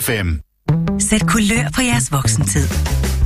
[0.00, 0.28] FM.
[0.98, 2.68] Sæt kulør på jeres voksentid.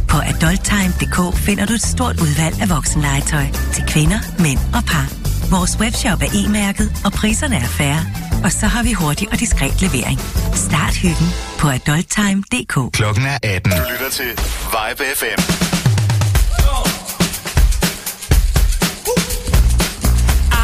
[0.08, 5.06] På adulttime.dk finder du et stort udvalg af voksenlegetøj til kvinder, mænd og par.
[5.50, 8.02] Vores webshop er e-mærket, og priserne er færre.
[8.44, 10.18] Og så har vi hurtig og diskret levering.
[10.54, 12.74] Start hyggen på adulttime.dk.
[12.92, 13.72] Klokken er 18.
[13.72, 14.30] Du lytter til
[14.74, 15.38] Vibe FM.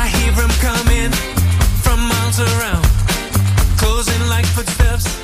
[0.03, 1.13] I hear them coming
[1.85, 2.85] from miles around,
[3.81, 5.22] closing like footsteps.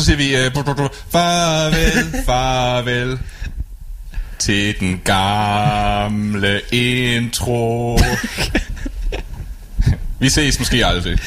[0.00, 3.18] Så siger vi, bru, farvel, farvel
[4.38, 7.98] til den gamle intro.
[10.18, 11.18] vi ses måske aldrig.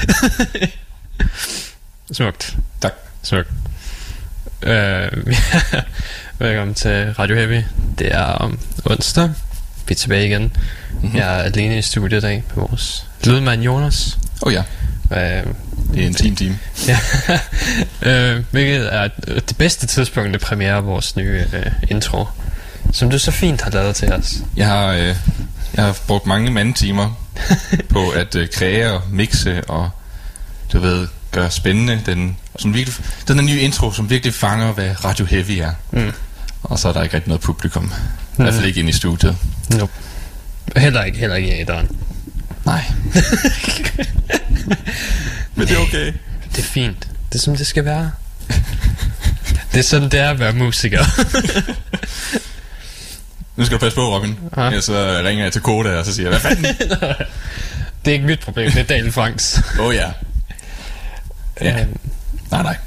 [2.12, 2.58] Smukt.
[2.82, 2.94] Tak.
[3.24, 3.50] Smukt.
[4.64, 5.12] Øh,
[6.40, 7.64] velkommen til Radio Heavy.
[8.00, 9.30] Det er om onsdag.
[9.88, 10.58] Vi er tilbage igen.
[10.92, 11.18] Mm-hmm.
[11.18, 14.18] Jeg er alene i studiet i dag med vores lydmand Jonas.
[14.42, 14.64] Oh ja,
[15.12, 15.44] Øh,
[15.94, 16.60] det er en time time.
[16.88, 17.00] ja.
[18.36, 22.26] øh, hvilket er det bedste tidspunkt, det premiere vores nye øh, intro.
[22.92, 24.34] Som du så fint har lavet til os.
[24.58, 25.16] Jeg har, øh,
[25.74, 27.20] jeg har brugt mange mandetimer
[27.94, 29.90] på at øh, kreere og mixe og
[30.74, 32.96] du ved, gøre spændende den, som virkelig,
[33.28, 35.72] den er nye intro, som virkelig fanger, hvad Radio Heavy er.
[35.92, 36.12] Mm.
[36.64, 37.94] Og så er der ikke rigtig noget publikum.
[38.34, 39.38] I hvert fald ikke inde i studiet.
[39.70, 39.92] Nope.
[40.78, 41.90] Heller ikke, heller ikke i æderen.
[42.66, 42.84] Nej.
[45.56, 46.14] Men det er okay.
[46.56, 47.08] Det er fint.
[47.30, 48.12] Det er som det skal være.
[49.72, 51.06] det er sådan, det er at være musiker.
[53.56, 54.40] Nu skal du passe på, Robin.
[54.58, 54.70] Ja.
[54.70, 54.82] Ja.
[54.82, 56.76] så ringer jeg til Koda, og så siger jeg, hvad fanden?
[58.06, 59.62] det er ikke mit problem, det er Daniel Franks.
[59.80, 60.12] Åh oh, ja.
[61.62, 61.82] Ja.
[61.82, 61.98] Øhm,
[62.52, 62.78] Nej, nej.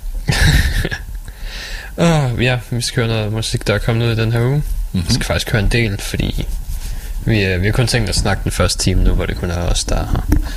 [1.99, 4.57] Åh, ja, vi skal høre noget musik, der er kommet ud i den her uge.
[4.93, 5.09] Mm-hmm.
[5.09, 6.47] Vi skal faktisk høre en del, fordi
[7.27, 9.51] vi, øh, vi har kun tænkt at snakke den første time nu, hvor det kun
[9.51, 10.49] er os, der er her.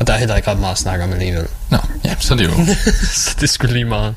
[0.00, 1.46] Og der er heller ikke ret meget at snakke om alligevel.
[1.70, 2.74] Nå, ja, så er det jo.
[3.24, 4.14] så det skulle lige meget.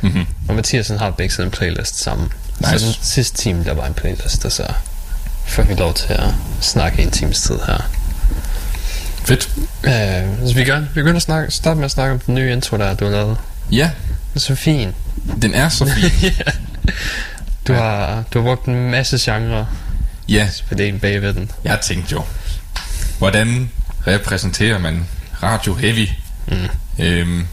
[0.00, 0.26] Mhm.
[0.48, 2.32] Og Mathias han har begge sådan en playlist sammen.
[2.60, 2.78] Nice.
[2.78, 4.64] Så den sidste time, der var en playlist, og så
[5.46, 6.24] får vi lov til at
[6.60, 7.90] snakke en times tid her.
[9.24, 9.48] Fedt.
[9.84, 12.52] Øh, så vi kan vi begynder at snakke, starte med at snakke om den nye
[12.52, 13.36] intro, der du har lavet.
[13.72, 13.90] Ja,
[14.34, 14.94] Det er så fint.
[15.42, 16.10] den er så fin.
[16.38, 16.52] ja.
[17.66, 19.66] Du, har, du har brugt en masse genre
[20.30, 20.48] Ja,
[20.78, 21.50] det bagved den.
[21.64, 22.24] jeg tænkte jo,
[23.18, 23.70] hvordan
[24.06, 25.06] repræsenterer man
[25.42, 26.08] Radio Heavy?
[26.48, 26.68] Mm.
[26.98, 27.46] Øhm,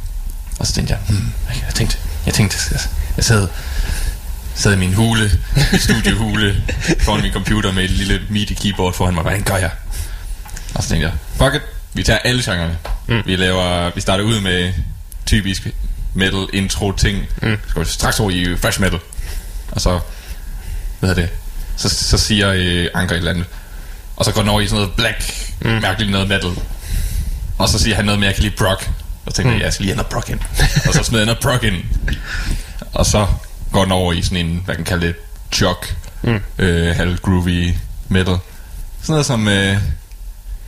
[0.60, 1.34] og så tænkte jeg, hmm,
[1.66, 2.80] jeg tænkte, jeg tænkte, jeg,
[3.18, 3.48] jeg sad,
[4.56, 5.32] sad i min hule,
[5.86, 6.64] studiehule,
[7.00, 9.22] foran min computer med et lille MIDI keyboard foran mig.
[9.22, 9.72] Hvordan gør jeg?
[10.76, 11.62] Og så tænkte jeg, fuck it,
[11.94, 12.78] vi tager alle genrerne.
[13.08, 13.22] Mm.
[13.26, 14.74] Vi laver, vi starter ud med
[15.26, 15.68] typisk
[16.14, 17.26] metal intro ting.
[17.42, 17.58] Mm.
[17.68, 19.00] Så går vi straks over i fresh metal.
[19.72, 20.00] Og så,
[21.00, 21.30] hvad hedder det?
[21.78, 23.46] Så, så siger øh, Anker et eller andet.
[24.16, 25.70] Og så går den over i sådan noget black, mm.
[25.70, 26.52] mærkeligt noget metal.
[27.58, 28.90] Og så siger han noget med, jeg kan lide Brock.
[29.26, 29.58] Og så tænker mm.
[29.58, 30.40] jeg, jeg skal lige have noget Brock ind.
[30.88, 31.84] og så smider jeg noget Brock ind.
[32.94, 33.28] Og så
[33.72, 35.16] går den over i sådan en, hvad kan kalde det,
[35.62, 36.40] jock, mm.
[36.58, 37.74] øh, halv groovy
[38.08, 38.38] metal.
[39.02, 39.78] Sådan noget som, øh,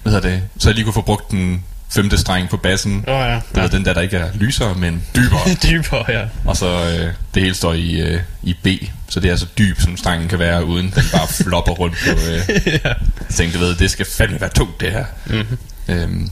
[0.04, 3.04] hvad hedder det, så jeg lige kunne få brugt den femte streng på bassen.
[3.08, 3.34] Oh, ja.
[3.36, 3.62] Du ja.
[3.62, 5.40] ved, den der, der ikke er lysere, men dybere.
[5.70, 6.24] Dybere, ja.
[6.46, 8.68] Og så øh, det hele står i, øh, i B,
[9.10, 12.10] så det er så dyb, som strengen kan være, uden den bare flopper rundt på...
[12.32, 12.80] Øh, ja.
[12.84, 15.06] Jeg tænkte, du ved, det skal fandme være tungt, det her.
[15.26, 15.58] Mm-hmm.
[15.88, 16.30] Øhm,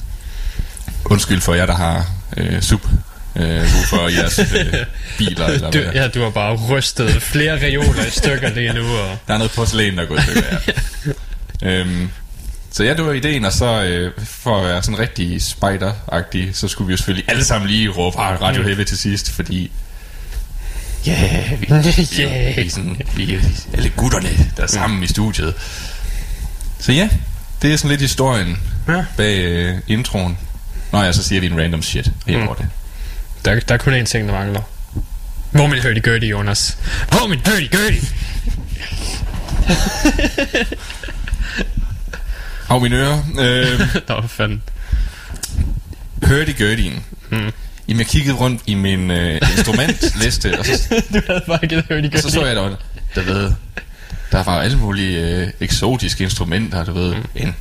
[1.05, 2.05] undskyld for jer, der har
[2.37, 2.81] øh, sub
[3.35, 4.73] øh, for jeres øh,
[5.17, 5.91] biler, eller Du, hvad.
[5.93, 8.81] ja, du har bare rystet flere reoler i stykker lige nu.
[8.97, 9.17] Og...
[9.27, 10.57] Der er noget porcelæn, der er gået i stykker,
[11.61, 11.69] ja.
[11.69, 12.09] øhm,
[12.77, 16.67] så ja, det var ideen, og så øh, for at være sådan rigtig spider-agtig, så
[16.67, 19.71] skulle vi jo selvfølgelig alle sammen lige råbe "Ah, Radio Heavy til sidst, fordi
[21.05, 21.71] ja, yeah, vi, vi,
[22.19, 22.57] Yeah.
[22.57, 23.39] vi, er sådan, vi
[23.73, 25.53] alle gutterne, der er sammen i studiet.
[26.79, 27.09] Så ja,
[27.61, 28.57] det er sådan lidt historien
[28.87, 29.05] Ja.
[29.17, 30.37] bag øh, introen.
[30.91, 32.47] Nå ja, så siger vi en random shit, jeg Mm.
[32.57, 32.67] det.
[33.45, 34.61] Der, der er kun én ting, der mangler.
[35.51, 36.77] Hvor min hurdy-gurdy, Jonas?
[37.09, 38.05] Hvor min hurdy-gurdy?
[42.69, 43.17] Af mine ører.
[43.39, 43.79] Øh,
[44.09, 44.61] Nå, hvad fanden.
[46.23, 47.03] hørte Gurdien.
[47.29, 47.51] Mm.
[47.87, 50.71] Jamen, jeg kiggede rundt i min øh, instrumentliste, og så,
[51.13, 52.15] Du havde bare ikke hurdy-gurdy.
[52.15, 52.75] og så så jeg, der
[53.15, 53.51] der ved,
[54.31, 57.23] der var alle mulige øh, eksotiske instrumenter, du ved, mm.
[57.35, 57.55] en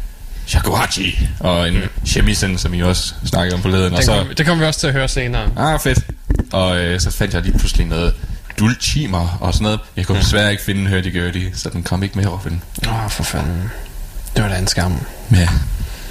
[0.47, 2.07] shakuhachi, og en mm.
[2.07, 4.81] shamisen, som I også snakkede om forleden, og Det, så, kommer, det kommer vi også
[4.81, 5.49] til at høre senere.
[5.57, 5.99] ah, fedt,
[6.53, 8.15] og øh, så fandt jeg lige pludselig noget
[8.59, 9.81] dulcimer og sådan noget.
[9.97, 12.63] Jeg kunne desværre ikke finde en hurdy-gurdy, så den kom ikke med den.
[12.89, 13.71] Åh, oh, for fanden.
[14.37, 15.07] Det var da en skam.
[15.33, 15.49] Ja,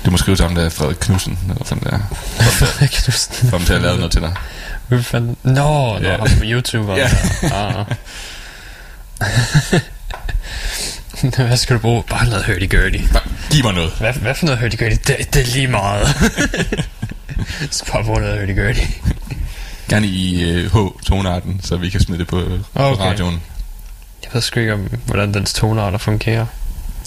[0.05, 1.99] du må skrive til ham der, Frederik Knudsen, eller sådan der,
[2.93, 3.49] Knudsen.
[3.49, 4.33] for ham til at lave noget til dig.
[4.87, 5.37] Hvad fanden?
[5.43, 6.17] Nå, nå Ja.
[6.17, 6.91] ham på YouTube.
[6.93, 7.09] Ja.
[7.43, 7.85] ah.
[11.47, 12.03] Hvad skal du bruge?
[12.09, 13.01] Bare noget hurdy-gurdy.
[13.51, 13.91] Giv mig noget.
[13.99, 14.97] Hvad, hvad for noget hurdy-gurdy?
[15.07, 16.07] Det, det er lige meget.
[17.71, 18.87] Så bare bruge noget hurdy-gurdy.
[19.89, 22.57] Gerne i øh, H-tonarten, så vi kan smide det på, okay.
[22.73, 23.41] på radioen.
[24.23, 26.45] Jeg ved sgu ikke, om, hvordan dens tonarter fungerer.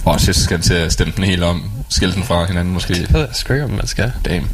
[0.04, 1.70] Og så skal den til at stemme den helt om.
[1.88, 2.94] Skille den fra hinanden måske.
[2.94, 4.12] Det ved jeg sgu ikke, om man skal.
[4.24, 4.44] Damn.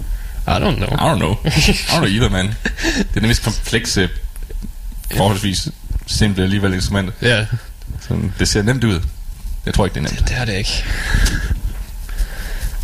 [0.46, 0.88] I don't know.
[0.88, 1.36] I don't know.
[1.44, 2.46] I don't know either, man.
[2.98, 4.08] Det er nemlig komplekse,
[5.16, 5.68] forholdsvis
[6.06, 7.10] simple alligevel instrument.
[7.22, 7.46] Ja,
[8.08, 9.00] Så det ser nemt ud.
[9.66, 10.28] Jeg tror ikke, det er nemt.
[10.28, 10.84] det er det ikke.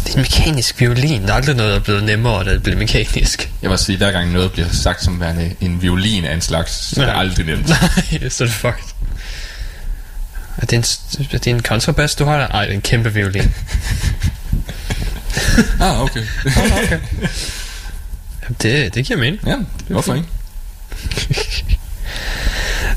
[0.05, 1.23] Det er en mekanisk violin.
[1.23, 3.51] Der er aldrig noget, der er blevet nemmere, da det bliver mekanisk.
[3.63, 6.73] Jeg vil sige, hver gang noget bliver sagt som værende en violin af en slags,
[6.95, 7.69] så er det aldrig nemt.
[8.21, 8.85] Nej, så er det fucked.
[10.61, 10.85] Er det en,
[11.33, 12.47] er det en kontrabas, du har der?
[12.47, 13.55] Ej, det er en kæmpe violin.
[15.81, 16.25] Ah, okay.
[16.47, 17.01] okay.
[18.43, 19.41] Jamen, det, det giver mening.
[19.47, 19.57] ja,
[19.89, 20.29] hvorfor ikke?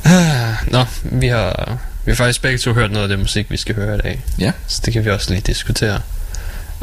[0.06, 3.58] Ah, Nå, vi har, vi har faktisk begge to hørt noget af det musik, vi
[3.58, 4.24] skal høre i dag.
[4.40, 4.52] Ja.
[4.68, 6.00] Så det kan vi også lige diskutere.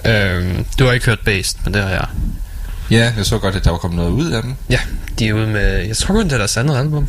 [0.04, 2.06] Øhm, du har ikke hørt Based, men det har jeg.
[2.90, 4.56] Ja, jeg så godt, at der var kommet noget ud af den.
[4.70, 4.80] Ja,
[5.18, 5.86] de er ude med...
[5.86, 7.08] Jeg tror kun, det er deres andet album.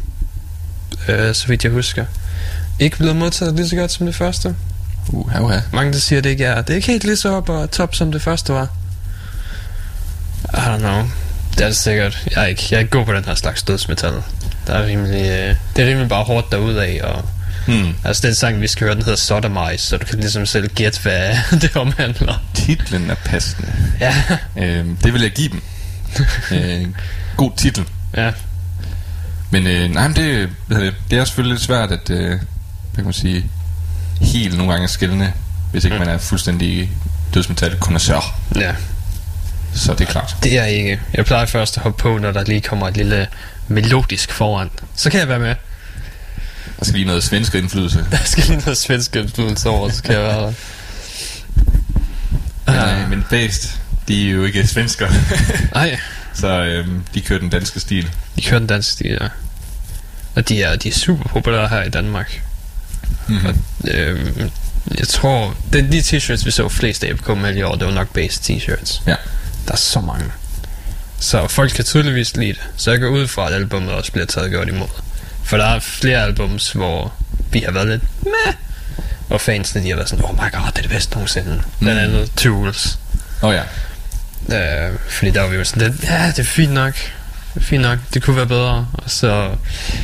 [1.07, 2.05] Øh, så vidt jeg husker.
[2.81, 4.55] Ikke blevet modtaget lige så godt som det første.
[5.09, 5.61] Uh, her, her.
[5.73, 6.61] Mange der siger, det ikke er.
[6.61, 8.67] Det er ikke helt lige så op og top, som det første var.
[10.53, 11.03] I don't know.
[11.53, 12.27] Det er det sikkert.
[12.35, 14.13] Jeg er ikke, jeg er ikke god på den her slags dødsmetal.
[14.67, 17.25] Der er rimelig, øh, det er rimelig bare hårdt derudad, og
[17.65, 17.93] Hmm.
[18.03, 20.99] altså den sang, vi skal høre, den hedder Sodomize, så du kan ligesom selv gætte,
[21.01, 22.43] hvad det omhandler.
[22.53, 23.73] Titlen er passende.
[23.99, 24.15] Ja,
[24.57, 25.61] Øhm, det vil jeg give dem.
[26.57, 26.87] øh,
[27.37, 27.85] god titel.
[28.17, 28.31] ja.
[29.49, 30.49] Men øh, nej, men det,
[31.09, 32.39] det, er selvfølgelig lidt svært at, øh,
[32.95, 33.45] kan man sige,
[34.21, 35.33] helt nogle gange skældende,
[35.71, 36.05] hvis ikke Mm.
[36.05, 36.91] man er fuldstændig
[37.33, 38.39] dødsmetal connoisseur.
[38.55, 38.75] ja.
[39.73, 40.35] Så det er klart.
[40.43, 40.99] Det er jeg ikke.
[41.13, 43.27] Jeg plejer først at hoppe på, når der lige kommer et lille
[43.67, 44.69] melodisk foran.
[44.95, 45.55] Så kan jeg være med.
[46.79, 48.05] Der skal lige noget svensk indflydelse.
[48.11, 50.53] Der skal lige noget svensk indflydelse over, så kan jeg være der.
[52.65, 55.07] Men, øh, men Based, de er jo ikke svensker.
[55.75, 55.99] Ej,
[56.33, 58.09] så øh, de kører den danske stil.
[58.35, 59.27] de kører den danske stil, ja.
[60.35, 62.41] Og de er, de er super populære her i Danmark.
[63.27, 63.63] Mm-hmm.
[63.87, 64.51] Øhm,
[64.97, 67.87] jeg tror, det er de t-shirts, vi så flest af på KML i år, det
[67.87, 69.01] var nok base t-shirts.
[69.07, 69.15] Ja.
[69.67, 70.25] Der er så mange.
[71.19, 72.61] Så folk kan tydeligvis lide det.
[72.77, 74.87] Så jeg går ud fra, at albumet også bliver taget godt imod.
[75.43, 77.13] For der er flere albums, hvor
[77.51, 78.55] vi har været lidt meh.
[79.29, 81.55] Og fansene, de har været sådan, oh my god, det er det bedste nogensinde.
[81.55, 81.61] Mm.
[81.79, 82.99] Blandt andet Tools.
[83.41, 83.63] Åh oh, ja.
[84.89, 86.93] Øh, fordi der var vi jo sådan lidt, ja, det er fint nok.
[87.59, 88.87] Fint nok, det kunne være bedre.
[88.93, 89.49] Og så,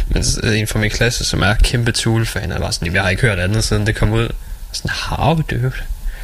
[0.07, 3.09] men så en fra min klasse, som er kæmpe Tool-fan, er bare sådan, jeg har
[3.09, 4.29] ikke hørt andet, siden det kom ud.
[4.71, 5.71] Sådan, how, dude?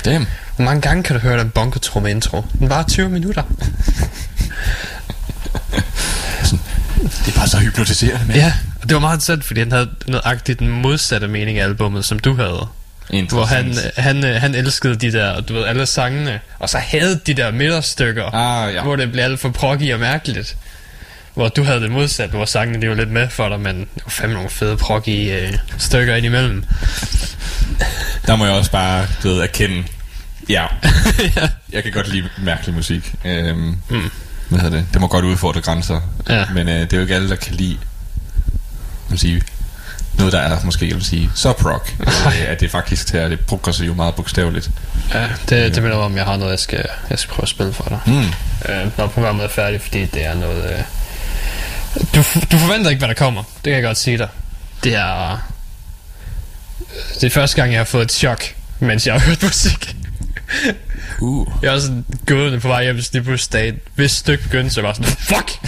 [0.06, 0.28] Damn.
[0.56, 2.46] Hvor mange gange kan du høre den bongo intro?
[2.60, 3.44] Den var 20 minutter.
[7.26, 8.36] Det er bare så hypnotiserende, med.
[8.36, 11.64] Ja, og det var meget sandt, fordi han havde noget agtigt den modsatte mening af
[11.64, 12.68] albummet, som du havde.
[13.30, 17.20] Hvor han, han, øh, han elskede de der, du ved, alle sangene, og så havde
[17.28, 18.82] de der midterstykker, Ah, ja.
[18.84, 20.56] hvor det blev alt for proggy og mærkeligt.
[21.34, 24.02] Hvor du havde det modsatte, hvor sangene de var lidt med for dig, men det
[24.06, 26.64] var fandme nogle fede proggy øh, stykker indimellem.
[28.28, 29.84] Der må jeg også bare, du ved, erkende,
[30.50, 30.66] Ja.
[31.74, 33.16] Jeg kan godt lide mærkelig musik.
[33.26, 34.12] Øhm, mm.
[34.50, 34.88] Hvad hedder det?
[34.94, 36.02] Det må godt udfordre grænser.
[36.30, 36.46] Ja.
[36.54, 37.78] Men øh, det er jo ikke alle, der kan lide
[39.14, 39.42] vil sige,
[40.18, 41.96] noget, der er måske, jeg vil sige, så rock.
[42.28, 44.72] øh, at det faktisk tager det progressive meget bogstaveligt.
[45.14, 47.74] Ja, det, det minder om, jeg har noget, jeg skal, jeg skal prøve at spille
[47.74, 48.00] for dig.
[48.06, 48.74] Mm.
[48.74, 50.74] Øh, når programmet er færdigt, fordi det er noget...
[50.74, 50.84] Øh,
[52.16, 53.44] du, du forventer ikke, hvad der kommer.
[53.44, 54.30] Det kan jeg godt sige dig.
[54.84, 55.38] Det er...
[57.16, 58.44] Det er første gang, jeg har fået et chok,
[58.80, 59.96] mens jeg har hørt musik.
[61.20, 61.48] Uh.
[61.62, 63.76] Jeg var sådan gående på vej hjem til Snibusdagen.
[63.96, 65.60] Hvis stykke begyndte, så var jeg sådan, fuck!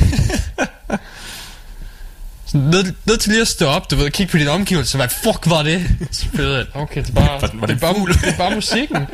[2.54, 5.40] Ned, ned til lige at stå op, du ved, kigge på din omgivelser, hvad fuck
[5.46, 5.86] var det?
[6.12, 8.56] Så jeg, okay, det er bare, Var- var det det, er bare, det er bare
[8.56, 9.08] musikken.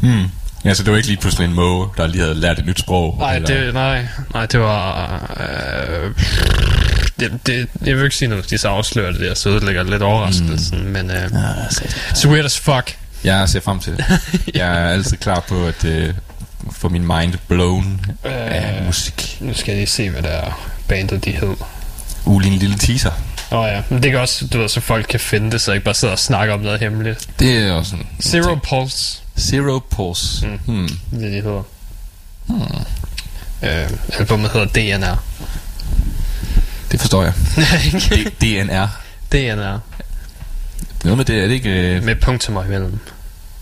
[0.00, 0.24] Mm.
[0.64, 2.78] Ja, så det var ikke lige pludselig en måge, der lige havde lært et nyt
[2.78, 3.16] sprog.
[3.18, 5.36] Nej, eller- det, nej, nej, det var...
[5.40, 6.10] Øh,
[7.20, 9.90] det, det, jeg vil ikke sige noget, de så afslører det der, så ødelægger det
[9.90, 10.90] lidt overraskelsen, mm.
[10.90, 11.10] men...
[11.10, 11.30] Øh,
[12.14, 12.96] så weird as fuck.
[13.24, 14.04] Jeg ser frem til det.
[14.54, 16.14] Jeg er altid klar på at øh,
[16.72, 18.86] få min mind blown af Øh.
[18.86, 19.36] musik.
[19.40, 21.54] Nu skal jeg lige se, hvad der er bandet, de hed.
[22.24, 23.10] Uh, lige en lille teaser.
[23.52, 25.70] Åh oh, ja, men det kan også, du ved, så folk kan finde det, så
[25.70, 27.28] jeg ikke bare sidder og snakker om noget hemmeligt.
[27.38, 28.06] Det er også en...
[28.22, 30.46] Zero Pulse, Zero Pulse.
[30.46, 30.58] Mm.
[30.66, 30.88] Hmm.
[31.10, 31.62] det de hedder.
[32.46, 32.60] Hmm.
[33.62, 35.22] Øh, albumet hedder DNR.
[36.92, 37.32] Det forstår jeg.
[38.12, 38.86] D- DNR.
[39.32, 39.78] DNR,
[41.04, 41.70] Noget med det, er det ikke...
[41.70, 42.02] Øh...
[42.02, 42.98] med punktummer imellem.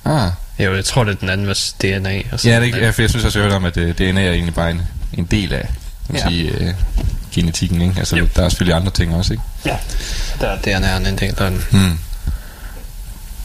[0.04, 0.30] Ah.
[0.58, 2.22] Jo, jeg tror, det er den anden, hvis DNA.
[2.32, 3.76] Og så Ja, det er ikke, ja, for jeg synes også, jeg hørte om, at
[3.76, 5.68] øh, DNA er egentlig bare en, en del af
[6.06, 6.28] kan Ja.
[6.28, 6.74] sige, øh,
[7.32, 7.82] genetikken.
[7.82, 7.94] Ikke?
[7.98, 8.28] Altså, Jo.
[8.36, 9.44] der er selvfølgelig andre ting også, ikke?
[9.66, 9.76] Ja,
[10.40, 11.64] der er DNR en del af den.
[11.70, 11.98] Hmm.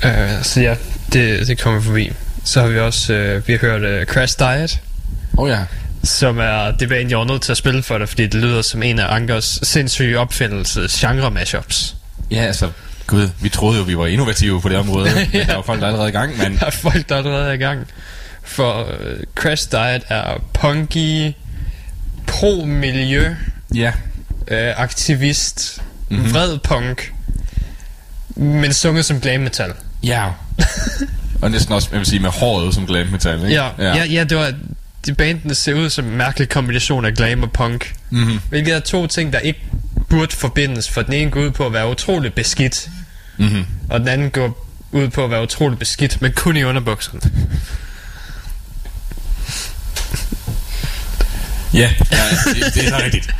[0.06, 0.75] Øh, så ja,
[1.13, 2.12] det, det kommer forbi.
[2.44, 4.82] Så har vi også, øh, vi har hørt øh, Crash Diet,
[5.38, 5.60] Oh ja.
[6.04, 8.42] som er, det var egentlig, jeg var nødt til at spille for dig, fordi det
[8.42, 11.96] lyder som en af Ankers sindssyge opfindelse genre mashups.
[12.32, 12.70] Ja, altså,
[13.08, 15.10] gud, vi troede jo, vi var innovative på det område.
[15.16, 16.58] Men der er jo folk, der er allerede i gang, men...
[16.60, 17.88] Der er folk, der er allerede er i gang.
[18.44, 21.34] For øh, Crash Diet er punky,
[22.27, 23.36] pro-miljø,
[23.75, 23.92] Ja.
[24.48, 26.20] øh, aktivist, Mhm.
[26.20, 26.34] mm-hmm.
[26.34, 27.13] vred punk,
[28.36, 29.74] men sunget som glam metal.
[30.04, 30.25] Ja.
[31.42, 33.48] og næsten også, jeg vil sige, med håret som glam metal, ikke?
[33.56, 33.96] Ja, ja.
[33.96, 34.54] ja, ja det var...
[35.06, 37.96] De bandene ser ud som en mærkelig kombination af glam og punk.
[38.10, 38.39] Mm-hmm.
[38.50, 39.60] Hvilket er to ting, der ikke
[40.10, 42.89] burde forbindes, for den ene går ud på at være utrolig beskidt,
[43.39, 43.66] Mm-hmm.
[43.89, 47.22] og den anden går ud på at være utrolig beskidt, men kun i underbukserne.
[51.74, 53.30] Ja, ja det, det er så rigtigt.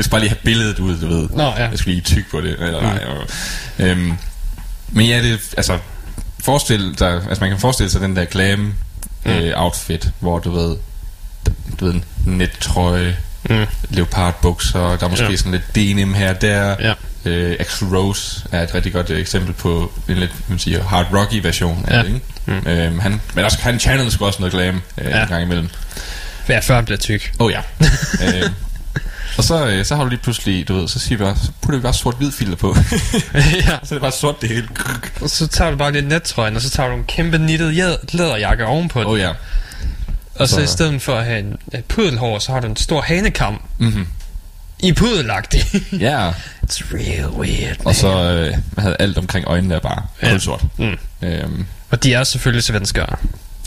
[0.00, 1.28] Jeg skal bare lige have billedet ud, du ved.
[1.30, 1.68] Nå, ja.
[1.68, 2.56] Jeg skal lige tykke på det.
[2.60, 3.28] Eller, nej, og,
[3.78, 4.12] øhm,
[4.88, 5.78] men ja, det altså...
[6.44, 8.74] Forestil dig, altså man kan forestille sig den der glam
[9.24, 10.76] øh, outfit, hvor du ved,
[11.80, 11.94] du ved,
[12.26, 13.16] nettrøje,
[13.50, 13.66] Mm.
[13.90, 15.36] leopardbukser, der er måske Ja.
[15.36, 16.76] sådan lidt denim her og der.
[16.80, 16.92] Ja.
[17.30, 21.06] Øh, Axl Rose er et rigtig godt øh, eksempel på en lidt, man siger, hard
[21.14, 22.02] rocky version af Ja.
[22.02, 22.20] det, ikke?
[22.46, 22.66] Mm.
[22.66, 25.22] Øhm, han, men også, han channelede sgu også noget glam øh, Ja.
[25.22, 25.68] en gang imellem.
[26.48, 27.32] Ja, før han bliver tyk.
[27.38, 27.60] Oh ja.
[28.24, 28.54] øhm,
[29.40, 31.50] og så, øh, så har du lige pludselig, du ved, så siger vi bare, så
[31.62, 32.76] putter vi bare sort-hvid filter på.
[33.34, 33.60] ja.
[33.62, 34.68] så er det bare sort det hele.
[35.20, 37.74] Og så tager du bare lidt nettrøjen, og så tager du en kæmpe nittet
[38.12, 39.08] læderjakke ovenpå den.
[39.08, 39.30] Oh ja.
[40.34, 42.76] og så så- i stedet for at have en et pudelhår, så har du en
[42.76, 44.06] stor hanekam Mm-hmm.
[44.80, 45.64] i pudelagtig.
[46.00, 46.30] Ja.
[46.62, 47.76] It's real weird.
[47.84, 50.30] Og så øh, hvad havde alt omkring øjnene er bare Ja.
[50.30, 50.64] kulsort.
[50.78, 50.98] Mm.
[51.22, 53.16] Øhm, Og de er selvfølgelig svenskere.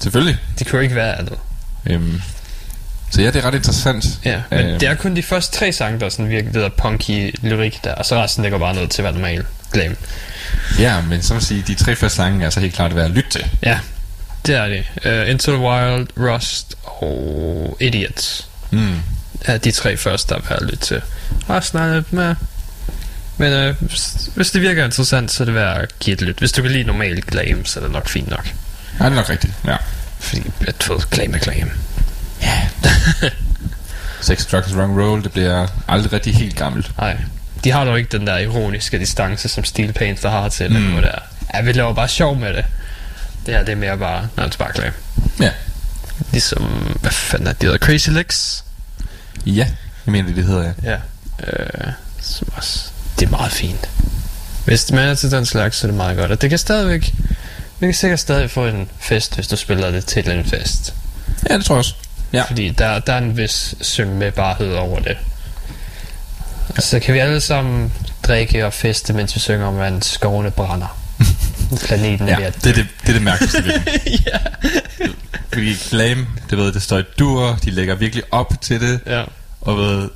[0.02, 0.38] selvfølgelig.
[0.60, 1.36] De kunne ikke være andet.
[1.86, 2.22] Øhm,
[3.14, 4.06] så ja, det er ret interessant.
[4.26, 4.80] Ja, men Øhm.
[4.80, 7.80] det er kun de første tre sange, der er sådan virkelig det der punky lyrik
[7.84, 9.96] der, og så resten det går bare ned til at være normal glam.
[10.80, 13.12] Ja, men vil jeg sige, de tre første sange er så helt klart værd at
[13.12, 13.46] lytte til.
[13.64, 13.80] Ja,
[14.46, 14.86] det er det.
[15.24, 18.96] Uh, Into the Wild, Rust og Idiots Mm.
[19.46, 21.02] er de tre første, der er værd at lytte til.
[21.50, 22.36] Resten er lidt med.
[23.38, 26.40] Men uh, hvis, hvis det virker interessant, så er det værd at give et lyt.
[26.40, 28.46] Hvis du kan lide normal glam, så er det nok fint nok.
[29.00, 29.54] Ja, det er nok rigtigt.
[29.68, 29.76] Ja.
[30.20, 31.70] Fordi at ved, glam er glam.
[34.22, 36.92] Sex, Drugs, Wrong Roll, det bliver aldrig rigtig helt gammelt.
[36.98, 37.18] Nej.
[37.64, 40.82] De har dog ikke den der ironiske distance, som Steel Paint der har til det.
[40.82, 40.88] Mm.
[40.88, 41.02] Mm.
[41.02, 41.20] Der.
[41.54, 42.66] Ja, vi laver bare sjov med det.
[43.46, 44.94] Det her, det er mere bare, det glam.
[45.40, 45.52] Ja.
[46.32, 46.64] Ligesom,
[47.02, 47.86] hvad fanden er det, de hedder?
[47.86, 48.64] Crazy Legs?
[49.46, 49.68] Ja,
[50.06, 50.92] jeg mener det, det hedder, ja.
[50.92, 50.98] Ja.
[51.48, 53.90] Øh, som også, det er meget fint.
[54.66, 56.32] Hvis man er til den slags, så er det meget godt.
[56.32, 57.14] Og det kan stadigvæk,
[57.80, 60.94] vi kan sikkert stadig få en fest, hvis du spiller det til en fest.
[61.50, 61.96] Ja, det tror jeg også.
[62.34, 62.44] Ja.
[62.44, 65.18] Fordi der, der er en vis syng med barhed over det.
[66.80, 67.94] Så kan vi alle sammen
[68.28, 70.98] drikke og feste, mens vi synger om, at skovene brænder.
[71.88, 73.64] Planeten er Ja, ved at det er det, det, er det mærkeligste
[74.28, 74.38] ja.
[75.54, 79.24] Fordi glam, det ved, det står i dur, de lægger virkelig op til det, ja.
[79.62, 80.10] og ved,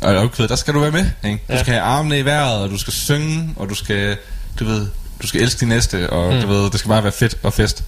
[0.00, 1.42] og okay, der skal du være med, ikke?
[1.48, 1.60] Du Ja.
[1.60, 4.16] skal have armene i vejret, og du skal synge, og du skal,
[4.60, 4.86] du ved,
[5.22, 6.40] du skal elske din næste, og mm.
[6.40, 7.84] du ved, det skal bare være fedt og fest.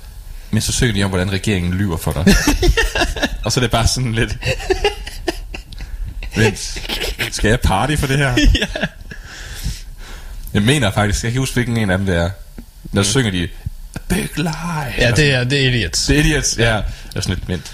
[0.51, 2.25] Men så søger de om, hvordan regeringen lyver for dig.
[3.47, 4.39] og så er det bare sådan lidt...
[6.37, 6.59] Vent,
[7.31, 8.35] skal jeg party for det her?
[10.55, 12.31] Jeg mener faktisk, jeg kan huske, hvilken en af dem det er.
[12.93, 13.49] Når så synger de,
[13.95, 14.53] A big lie.
[14.99, 16.07] Ja, det er, det er idiots.
[16.07, 16.75] Det er idiots, ja.
[16.75, 16.85] Jeg
[17.17, 17.73] er sådan lidt, vent.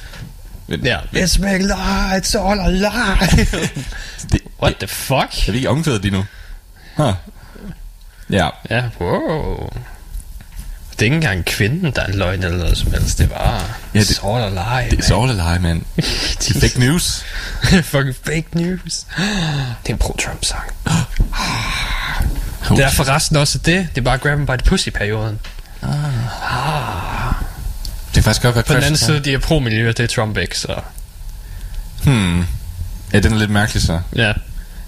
[0.69, 0.99] vent Ja.
[1.12, 1.31] vent.
[1.31, 3.47] It's big lie, it's all a lie.
[4.33, 5.49] Det, What the fuck?
[5.49, 6.25] er vi ikke omkvædet lige nu?
[6.97, 7.14] Huh.
[8.31, 9.71] Ja, Ja, wow.
[10.93, 13.19] Det er ikke engang kvinden, der er en løgn eller noget som helst.
[13.19, 14.49] Det var Ja, det- it's all a
[14.81, 15.85] lie, det er så a lie, man.
[15.97, 17.25] Det er fake news.
[17.93, 19.07] Fucking fake news.
[19.83, 20.73] Det er en pro-Trump-sang.
[22.77, 23.89] Det er forresten også det.
[23.95, 25.39] Det er bare grab by the pussy-perioden.
[28.07, 30.37] Det kan faktisk godt være På den anden side, de er pro-miljø, det er Trump
[30.39, 30.75] ikke, så...
[32.05, 32.45] Hmm.
[33.13, 34.01] Ja, den er lidt mærkelig så.
[34.17, 34.33] Ja.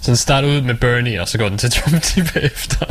[0.00, 2.87] Så den starter ud med Bernie, og så går den til Trump lige bagefter.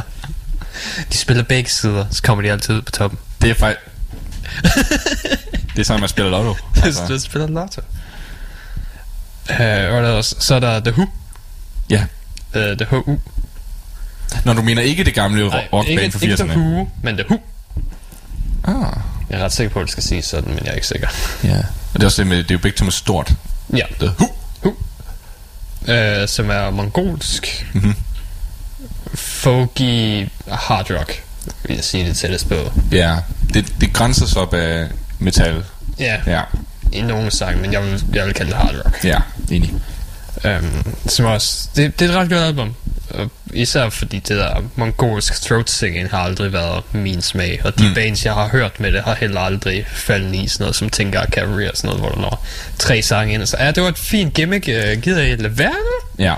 [1.11, 3.19] De spiller begge sider, så kommer de altid ud på toppen.
[3.41, 3.79] Det er faktisk...
[5.75, 6.55] det er sådan, man spiller lotto.
[6.85, 7.07] Altså.
[7.07, 7.81] Det spiller lotto.
[9.49, 10.35] Uh, der også?
[10.39, 11.05] Så er der The Who.
[11.89, 12.05] Ja.
[12.55, 13.19] Uh, The Who.
[14.45, 16.57] Når du mener ikke det gamle Nej, rockband fra ikke The 80'erne.
[16.57, 17.39] Who, men The Who.
[18.63, 18.97] Ah,
[19.29, 21.07] Jeg er ret sikker på, at det skal sige sådan, men jeg er ikke sikker.
[21.43, 21.57] ja.
[21.57, 23.33] Og det er også det med, det er jo begge to med stort.
[23.73, 23.83] Ja.
[23.99, 24.27] The Who.
[25.81, 27.65] Uh, som er mongolsk.
[27.73, 27.95] Mhm.
[29.43, 31.23] Folky hard rock,
[31.63, 32.55] vil jeg sige det tættest på.
[32.91, 33.17] Ja,
[33.53, 34.87] det, det grænser sig op af
[35.19, 35.63] metal.
[35.99, 36.41] Ja, Ja,
[36.91, 39.05] i nogle sange, men jeg vil, jeg vil kalde det hard rock.
[39.05, 39.17] ja,
[39.51, 39.73] enig.
[40.45, 42.75] Um, som også, det, det er et ret godt album.
[43.09, 47.61] Og især fordi det der mongolsk throat singing har aldrig været min smag.
[47.63, 47.93] Og de mm.
[47.93, 51.25] bands, jeg har hørt med det, har heller aldrig faldet i sådan noget som Tinker
[51.25, 52.45] Cavalry og sådan noget, hvor der når
[52.79, 53.41] tre sange ind.
[53.41, 54.67] Og så, ja, det var et fint gimmick.
[54.67, 55.73] Uh, gider I lade være?
[56.19, 56.33] Ja.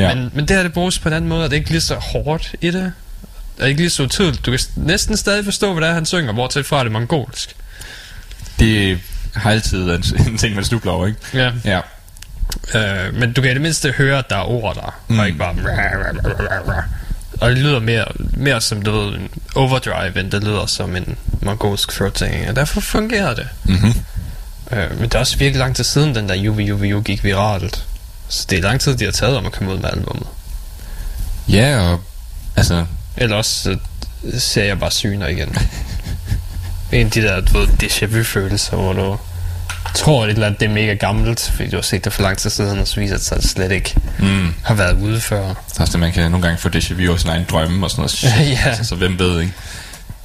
[0.00, 0.14] Ja.
[0.14, 1.80] Men, men det her, det bruges på en anden måde, og det er ikke lige
[1.80, 2.92] så hårdt i det.
[3.56, 4.46] Det er ikke lige så tydeligt.
[4.46, 7.56] Du kan næsten stadig forstå, hvad det er, han synger, bortset fra det mongolsk.
[8.58, 8.98] Det
[9.34, 11.18] har altid en, en ting, man snubler over, ikke?
[11.34, 11.52] Ja.
[11.64, 11.80] Ja.
[12.74, 15.18] Øh, men du kan i det mindste høre, at der er ord der, mm.
[15.18, 15.56] og ikke bare...
[17.40, 18.04] Og det lyder mere,
[18.36, 22.56] mere som du ved, en overdrive, end det lyder som en mongolsk throat singing, og
[22.56, 23.48] derfor fungerer det.
[23.64, 23.94] Mm-hmm.
[24.72, 27.24] Øh, men det er også virkelig lang tid siden, den der Juvi Juvi Ju gik
[27.24, 27.84] viralt.
[28.30, 30.26] Så det er lang tid, de har taget om at komme ud med albummet.
[31.48, 32.00] Ja, og
[32.56, 32.84] altså,
[33.16, 33.78] Eller også så
[34.40, 35.56] ser jeg bare syner igen.
[36.92, 39.18] en af de der, du ved, déjà vu-følelser, hvor du
[39.94, 42.22] tror, at et eller andet det er mega gammelt, fordi du har set det for
[42.22, 44.92] lang tid siden, og så viser det sig, at det slet ikke mm, har været
[45.00, 45.40] ude før.
[45.40, 47.86] der er også det, man kan nogle gange få déjà vu og sin egen drømme
[47.86, 48.10] og sådan noget.
[48.18, 48.58] Shit, Ja.
[48.68, 49.52] altså, så hvem ved, ikke?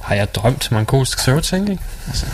[0.00, 1.80] Har jeg drømt mongolsk searching?
[2.08, 2.26] Altså.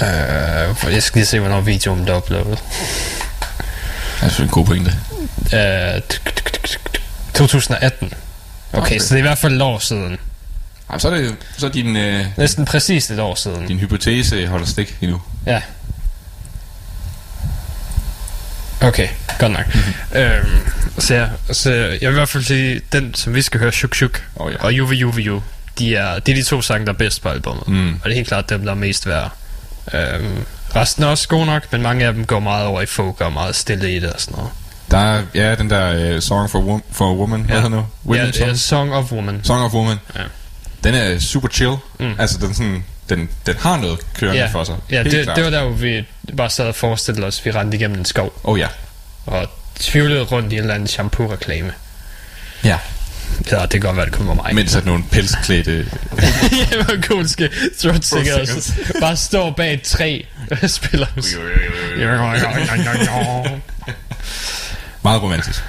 [0.00, 2.58] Øh, jeg skal lige se, hvornår videoen bliver uploadet.
[4.22, 4.90] Altså, en god pointe.
[5.54, 7.00] Øh, tuk, tuk, tuk, tuk,
[7.34, 8.12] 2018.
[8.72, 8.98] Okay, Okay.
[8.98, 10.16] så det er i hvert fald et år siden.
[10.90, 13.66] Ej, så er det så er din, øh, Næsten præcis et år siden.
[13.66, 15.22] din hypotese holder stik endnu.
[15.46, 15.62] Ja.
[18.82, 19.74] Okay, godt nok.
[19.74, 20.18] Mm-hmm.
[20.20, 20.60] Øhm,
[20.98, 23.94] så, jeg, så jeg vil i hvert fald sige, den som vi skal høre, Shuk
[23.94, 24.56] Shuk Åh, ja.
[24.64, 25.42] og Juve Juve Ju,
[25.78, 27.68] de er, det er de to sange, der er bedst på albumet.
[27.68, 27.94] Mm.
[27.94, 29.32] Og det er helt klart dem, der er mest værd.
[29.94, 30.38] Øhm,
[30.76, 33.32] resten er også gode nok, men mange af dem går meget over i folk og
[33.32, 34.50] meget stille i det og sådan noget.
[34.90, 37.62] Der er, ja, den der uh, Song for, wom- for a Woman, hvad Ja.
[37.62, 38.12] hedder den nu?
[38.12, 38.48] Women ja, song?
[38.50, 39.40] ja, Song of Woman.
[39.44, 39.96] Song of Woman.
[40.16, 40.20] Ja.
[40.84, 41.76] Den er super chill.
[41.98, 42.14] Mm.
[42.18, 44.76] Altså, den, sådan, den, den har noget kørende Ja, for sig.
[44.90, 45.36] ja det, klart.
[45.36, 46.04] det var der, hvor vi
[46.36, 48.66] bare sad og forestillede os, at vi rendte igennem en skov Oh ja.
[49.26, 49.46] og
[49.78, 51.72] tvivlede rundt i en eller anden shampoo-reklame.
[52.64, 52.78] Ja.
[53.50, 54.54] Ja, det kan godt være, det kommer mig.
[54.54, 55.72] Men så nogle pelsklædte...
[56.52, 58.12] ja, mongolske throat
[59.00, 60.20] bare står bag et træ
[60.62, 61.38] og spiller musik.
[65.02, 65.64] Meget romantisk.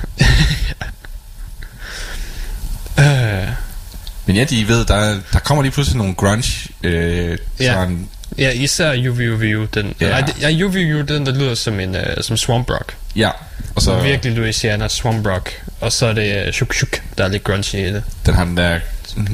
[4.25, 6.69] Men ja, de ved, der, der kommer lige pludselig nogle grunge...
[6.83, 7.73] Øh, Ja.
[7.73, 8.07] sådan,
[8.37, 10.09] ja, især UVU, den, Ja.
[10.21, 12.95] Nej, ja, UVU, den der lyder som en uh, som Swamp Rock.
[13.15, 13.29] ja.
[13.75, 15.61] Og så virkelig Louisiana Swamp Rock.
[15.81, 18.03] Og så er det uh, Shuk Shuk, der er lidt grunge i det.
[18.25, 18.79] den har den der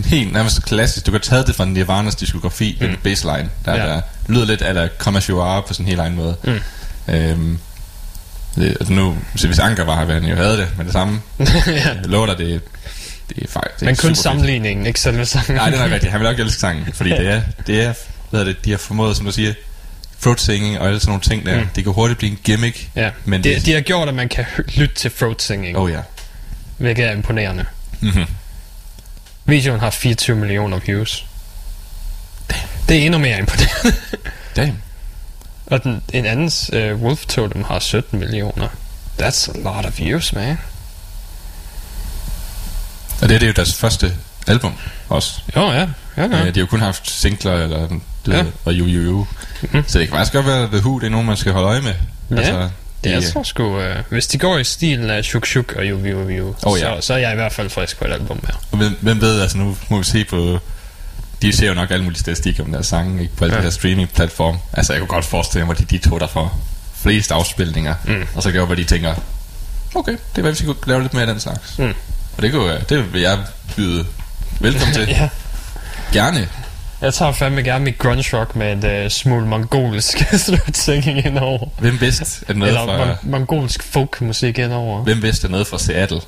[0.05, 1.05] helt nærmest klassisk.
[1.05, 2.87] Du kan tage det fra Nirvanas diskografi, mm.
[2.87, 3.49] den baseline.
[3.65, 3.85] Der, Ja.
[3.85, 4.63] der lyder lidt
[5.29, 6.35] You Are på sådan en helt egen måde.
[6.43, 7.13] Mm.
[7.13, 7.59] Øhm,
[8.55, 11.21] det, altså nu, så hvis Anker var her, han jo have det med det samme.
[11.39, 11.45] ja.
[11.67, 12.61] Jeg lover dig, det,
[13.29, 13.81] det er faktisk...
[13.85, 15.55] Men kun sammenligningen, ikke selve sangen.
[15.55, 16.11] Nej, det er nok rigtigt.
[16.11, 17.93] Han vil nok elske sangen, fordi det er, det er,
[18.29, 19.53] hvad er det, de har formået, som du siger,
[20.21, 21.59] throat singing og alle sådan nogle ting der.
[21.59, 21.67] Mm.
[21.75, 22.89] Det kan hurtigt blive en gimmick.
[22.95, 25.91] Ja, Men det- det, de har gjort, at man kan lytte til throat singing, oh.
[25.91, 25.99] Ja.
[26.77, 27.65] hvilket er imponerende.
[27.99, 28.25] Mm-hmm.
[29.45, 31.25] Videoen har 24 millioner views.
[32.89, 33.93] Det er endnu mere imponerende.
[34.55, 34.77] Damn.
[35.65, 38.67] Og den, en andens uh, Wolf Totem har 17 millioner.
[39.21, 40.57] That's a lot of views, man.
[43.21, 44.13] Og det, her, det er jo deres første
[44.47, 44.73] album
[45.09, 45.41] også.
[45.55, 45.73] Jo, ja.
[45.77, 46.23] Ja, Ja.
[46.23, 46.27] ja.
[46.27, 47.87] Øh, de har jo kun haft singler eller,
[48.25, 48.43] du Ja.
[48.65, 49.27] og ju, ju, ju.
[49.61, 49.83] Mhm.
[49.87, 51.67] Så det kan faktisk godt være, at The Who det er nogen, man skal holde
[51.67, 51.93] øje med.
[52.37, 52.69] Altså, Ja, Det
[53.03, 56.09] de, jeg tror sgu, uh, hvis de går i stilen af Shuk Shuk og Juvi
[56.09, 57.01] Juvi Ju, Oh, ja.
[57.01, 58.53] så, så er jeg i hvert fald frisk på et album her.
[58.71, 60.59] Og hvem, hvem ved, altså nu må vi se på...
[61.41, 63.59] De ser jo nok alle mulige statistikker om deres sange ikke, på alle ja.
[63.59, 64.57] de her streaming-platform.
[64.73, 66.59] Altså jeg kunne godt forestille mig, at de, de to, der får
[66.95, 67.95] flest afspilninger.
[68.05, 68.27] Mm.
[68.35, 69.13] Og så gør, hvad de tænker,
[69.95, 71.77] okay, det er hvad vi skal lave lidt mere af den slags.
[71.79, 71.93] Mm.
[72.37, 73.39] Og det, kunne, det vil jeg
[73.75, 74.05] byde
[74.59, 75.07] velkommen til.
[75.19, 75.29] ja.
[76.13, 76.47] Gerne.
[77.01, 81.67] Jeg tager fandme gerne mit grunge rock med et uh, smule mongolsk slutsinging indover.
[81.79, 83.13] Hvem vidste, at noget Eller fra...
[83.13, 85.03] mon- mongolsk folkmusik indover.
[85.03, 86.21] Hvem vidste, at noget fra Seattle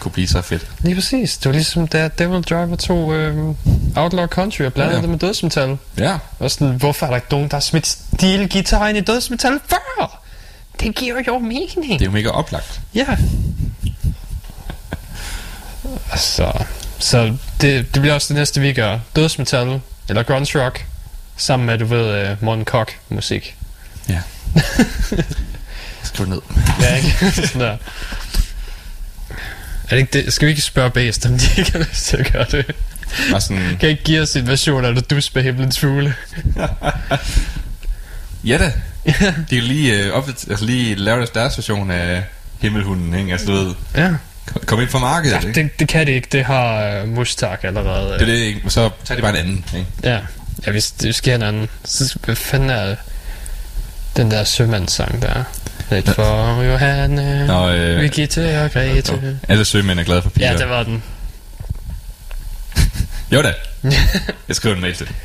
[0.00, 0.66] kunne blive så fedt?
[0.80, 1.36] Lige præcis.
[1.38, 3.54] Det var ligesom, da Devil Driver tog uh,
[3.96, 5.02] Outlaw Country og blandede Ja.
[5.02, 5.78] det med dødsmetal.
[5.98, 6.18] Ja.
[6.38, 10.20] Og sådan, hvorfor er der ikke nogen, der har smidt stilgitar ind i dødsmetal før?
[10.80, 11.76] Det giver jo mening.
[11.92, 12.80] Det er jo mega oplagt.
[12.94, 13.06] Ja.
[16.16, 16.64] Så,
[16.98, 18.98] så det, det bliver også det næste, vi gør.
[19.16, 20.86] Dødsmetal, eller grunge rock,
[21.36, 23.56] sammen med, du ved, uh, Mon Cock musik.
[24.08, 24.20] Ja.
[26.02, 26.40] Skriv ned.
[26.80, 27.30] Ja, ikke?
[27.46, 27.76] Sådan der.
[29.90, 30.32] Er det ikke det?
[30.32, 32.74] Skal vi ikke spørge Bæst, om de ikke har lyst til at gøre det?
[33.30, 36.14] Bare sådan, Kan ikke give os en version af det dus med himlens fugle?
[38.44, 38.72] ja da.
[39.50, 42.24] De kan lige, øh, op, altså lige lave deres version af
[42.60, 43.32] Himmelhunden, ikke?
[43.32, 44.10] Altså, du ved, Ja.
[44.66, 45.62] Kom- ind på markedet, ja ikke?
[45.62, 46.28] det, det kan det ikke.
[46.32, 48.12] Det har uh, Mustak allerede.
[48.12, 48.60] Det er det, ikke?
[48.64, 49.86] Og så tager de bare en anden, ikke?
[50.02, 50.18] Ja,
[50.66, 51.68] ja hvis det skal en anden.
[51.84, 52.96] Så hvad fanden er
[54.16, 55.44] den der sømandssang der?
[55.90, 59.38] Lidt for Johanne, Nå, øh, Birgitte og Grete.
[59.48, 60.52] Alle sømænd er glade for piger.
[60.52, 61.02] Ja, det var den.
[63.32, 63.52] Jo da.
[64.48, 65.16] Jeg skriver en mail til dem.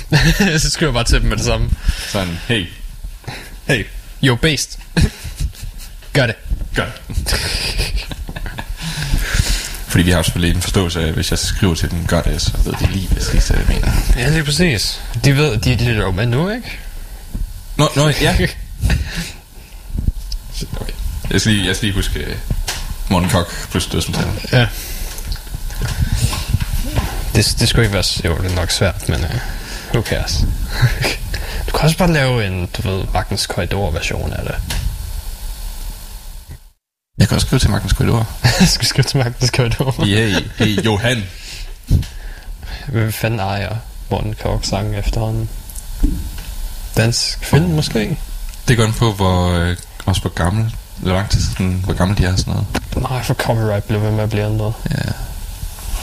[0.58, 1.70] så skriver jeg bare til dem med det samme.
[2.08, 2.66] Sådan, hey.
[3.66, 3.86] Hey.
[4.22, 4.78] Jo, Bæst.
[6.12, 6.34] Gør det.
[6.74, 7.16] Gør det.
[9.92, 12.22] Fordi vi har jo selvfølgelig en forståelse af, at hvis jeg skriver til dem, gør
[12.22, 13.92] det, så ved de lige præcis, hvad jeg mener.
[14.16, 15.00] Ja, lige præcis.
[15.24, 16.78] De ved, de lytter jo med nu, ikke?
[17.76, 18.36] Nå, nå, ja.
[20.80, 20.92] Okay.
[21.30, 22.34] Jeg skal lige, jeg skal lige huske uh,
[23.10, 24.26] Morten Kok plus dødsmetal.
[24.52, 24.66] Ja.
[27.34, 28.04] Det, det skulle ikke være...
[28.24, 29.20] Jo, det er nok svært, men...
[29.20, 29.30] Uh,
[29.94, 30.44] who cares?
[31.66, 34.54] du kan også bare lave en, du ved, Magnus Korridor-version af det.
[37.22, 38.28] Jeg kan også skrive til Magnus Korridor.
[38.60, 40.04] Jeg skal skrive til Magnus Korridor.
[40.04, 41.24] Hey, hey, Johan.
[42.88, 43.76] Hvem fanden ejer
[44.10, 45.48] Morten Kork sangen efterhånden?
[46.96, 48.18] Dansk film, måske?
[48.68, 52.18] Det går an på, hvor, øh, også hvor gammel, hvor lang tid siden, hvor gammel
[52.18, 52.66] de er sådan noget.
[53.10, 54.72] Nej, for copyright blev ved med at blive ændret.
[54.90, 55.10] Ja.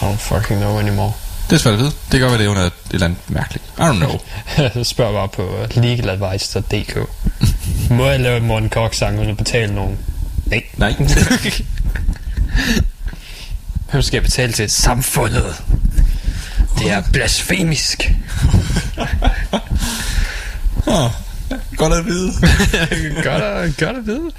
[0.02, 1.14] I don't fucking know anymore.
[1.50, 1.92] Det er svært at vide.
[1.92, 3.66] Det kan godt være, det er under et eller andet mærkeligt.
[3.78, 4.20] I don't know.
[4.76, 6.98] Jeg spørger bare på legaladvice.dk.
[7.90, 9.98] Må jeg lave en Morten Kork sang uden at betale nogen?
[10.50, 10.64] Nej.
[10.78, 10.96] Nej.
[13.92, 14.70] Hvem skal jeg betale til?
[14.70, 15.56] Samfundet.
[16.80, 18.04] Det er blasfemisk.
[20.88, 21.12] oh,
[21.78, 22.32] godt at vide.
[23.24, 24.32] godt, at, godt at vide.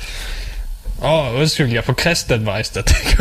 [1.02, 3.16] Åh, oh, undskyld, jeg er på kristenadvice.dk.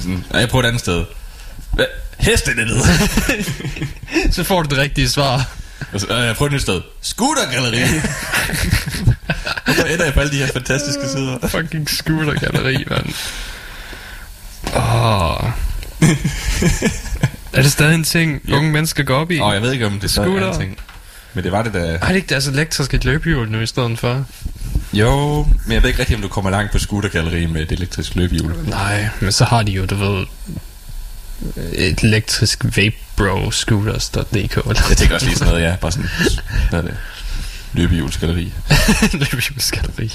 [0.00, 1.04] Sådan, "Nej, jeg prøver et andet sted.
[1.72, 1.84] Hvad?
[2.18, 2.82] Hestenettet.
[4.30, 5.48] Så får du det rigtige svar.
[5.92, 6.80] Og så, "Øh, jeg prøver et nyt sted.
[7.00, 7.82] Scootergalleri.
[9.64, 11.48] Hvorfor ender jeg på alle de her fantastiske sider?
[11.48, 13.06] Fucking scootergalleri, mand.
[14.76, 15.44] Åh.
[15.44, 15.50] Oh.
[17.52, 19.38] er det stadig en ting, unge mennesker går op i?
[19.40, 20.78] Og jeg ved ikke, om det så er en ting.
[21.34, 21.98] Men det var det da...
[22.02, 24.26] Har det ikke deres elektriske løbehjul nu i stedet for?
[24.92, 28.14] Jo, men jeg ved ikke rigtig, om du kommer langt på scootergalleri med et elektrisk
[28.14, 28.54] løbehjul.
[28.66, 30.26] Nej, men så har de jo, du ved,
[31.72, 34.56] et elektrisk vapebro scooters.dk.
[34.88, 35.76] Jeg tænker også lige sådan noget, ja.
[35.80, 36.08] Bare sådan,
[36.70, 36.96] hvad er det?
[37.76, 38.52] Løbehjulsgalleri.
[39.20, 40.08] Løbehjulsgalleri.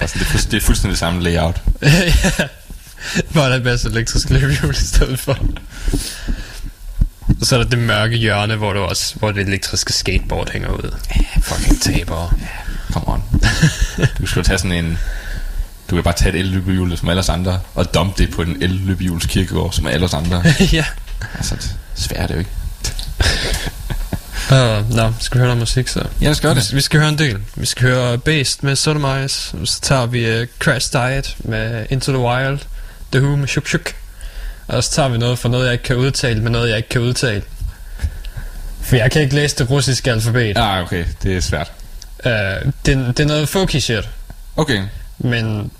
[0.00, 1.62] Sådan, det, er, det er fuldstændig det samme layout.
[1.82, 2.46] ja.
[3.34, 5.38] Bare der en masse elektrisk løbehjul i stedet for.
[7.40, 10.68] Og så er der det mørke hjørne, hvor, du også, hvor det elektriske skateboard hænger
[10.68, 10.94] ud.
[11.42, 12.34] Fucking taber.
[12.92, 13.22] Come on.
[14.18, 14.98] Du skal jo tage sådan en...
[15.90, 18.62] Du kan bare tage et elløbehjul som alle os andre, og dumpe det på en
[18.62, 20.42] elløbehjuls kirkegård som alle os andre.
[20.72, 20.84] ja.
[21.34, 21.56] Altså,
[21.94, 22.50] svært er det jo ikke.
[24.50, 26.04] Uh, nå, skal vi høre noget musik så?
[26.20, 26.74] Ja, gøre Vi, det.
[26.74, 27.38] vi skal høre en del.
[27.54, 29.66] Vi skal høre Based med Sodomize.
[29.66, 32.58] Så tager vi uh, Crash Diet med Into the Wild.
[33.12, 33.94] The Who med Shuk Shuk.
[34.68, 36.88] Og så tager vi noget for noget, jeg ikke kan udtale, med noget, jeg ikke
[36.88, 37.42] kan udtale.
[38.82, 40.58] For jeg kan ikke læse det russiske alfabet.
[40.58, 41.04] Ah, okay.
[41.22, 41.72] Det er svært.
[42.24, 44.08] Uh, det, det er noget folky shit.
[44.56, 44.82] Okay.
[45.18, 45.70] Men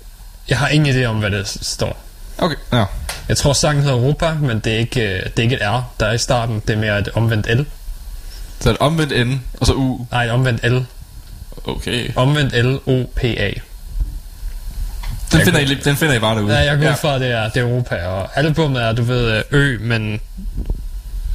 [0.49, 2.03] jeg har ingen idé om, hvad det står.
[2.37, 2.55] Okay.
[2.73, 2.85] Ja.
[3.29, 5.93] Jeg tror, sangen hedder Europa, men det er ikke, øh, det er ikke et R,
[5.99, 6.61] der er i starten.
[6.67, 7.65] Det er mere et omvendt L.
[8.59, 10.05] Så et omvendt ende, og så U.
[10.11, 10.77] Nej, omvendt L.
[11.65, 12.09] Okay.
[12.15, 13.51] Omvendt L-O-P-A.
[15.31, 16.53] Den finder, I, lige- den finder I bare derude.
[16.57, 19.43] Ja, jeg går ud fra, det er, det er Europa, og albumet er, du ved,
[19.51, 20.19] Ø, men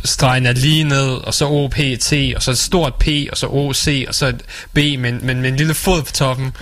[0.04, 4.04] stregen er lige ned, og så O-P-T, og så et stort P, og så O-C,
[4.08, 4.40] og så et
[4.72, 6.52] B, men, men med en lille fod på toppen.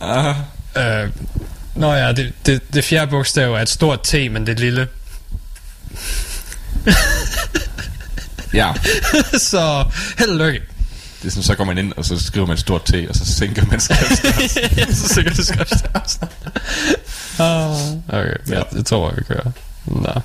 [0.00, 0.34] Ah,
[0.76, 1.08] Øh,
[1.74, 4.88] nå ja, det, det, det fjerde bogstav er et stort T, men det lille.
[8.54, 8.72] ja.
[9.50, 9.84] så
[10.18, 10.60] held og lykke.
[11.22, 13.14] Det er sådan, så går man ind, og så skriver man et stort T, og
[13.14, 14.94] så sænker man skriftstørrelsen.
[15.08, 16.28] så sikkert det skriftstørrelsen.
[17.38, 17.70] Ah,
[18.08, 19.50] okay, ja, det tror jeg, kører.
[19.86, 20.20] Nå.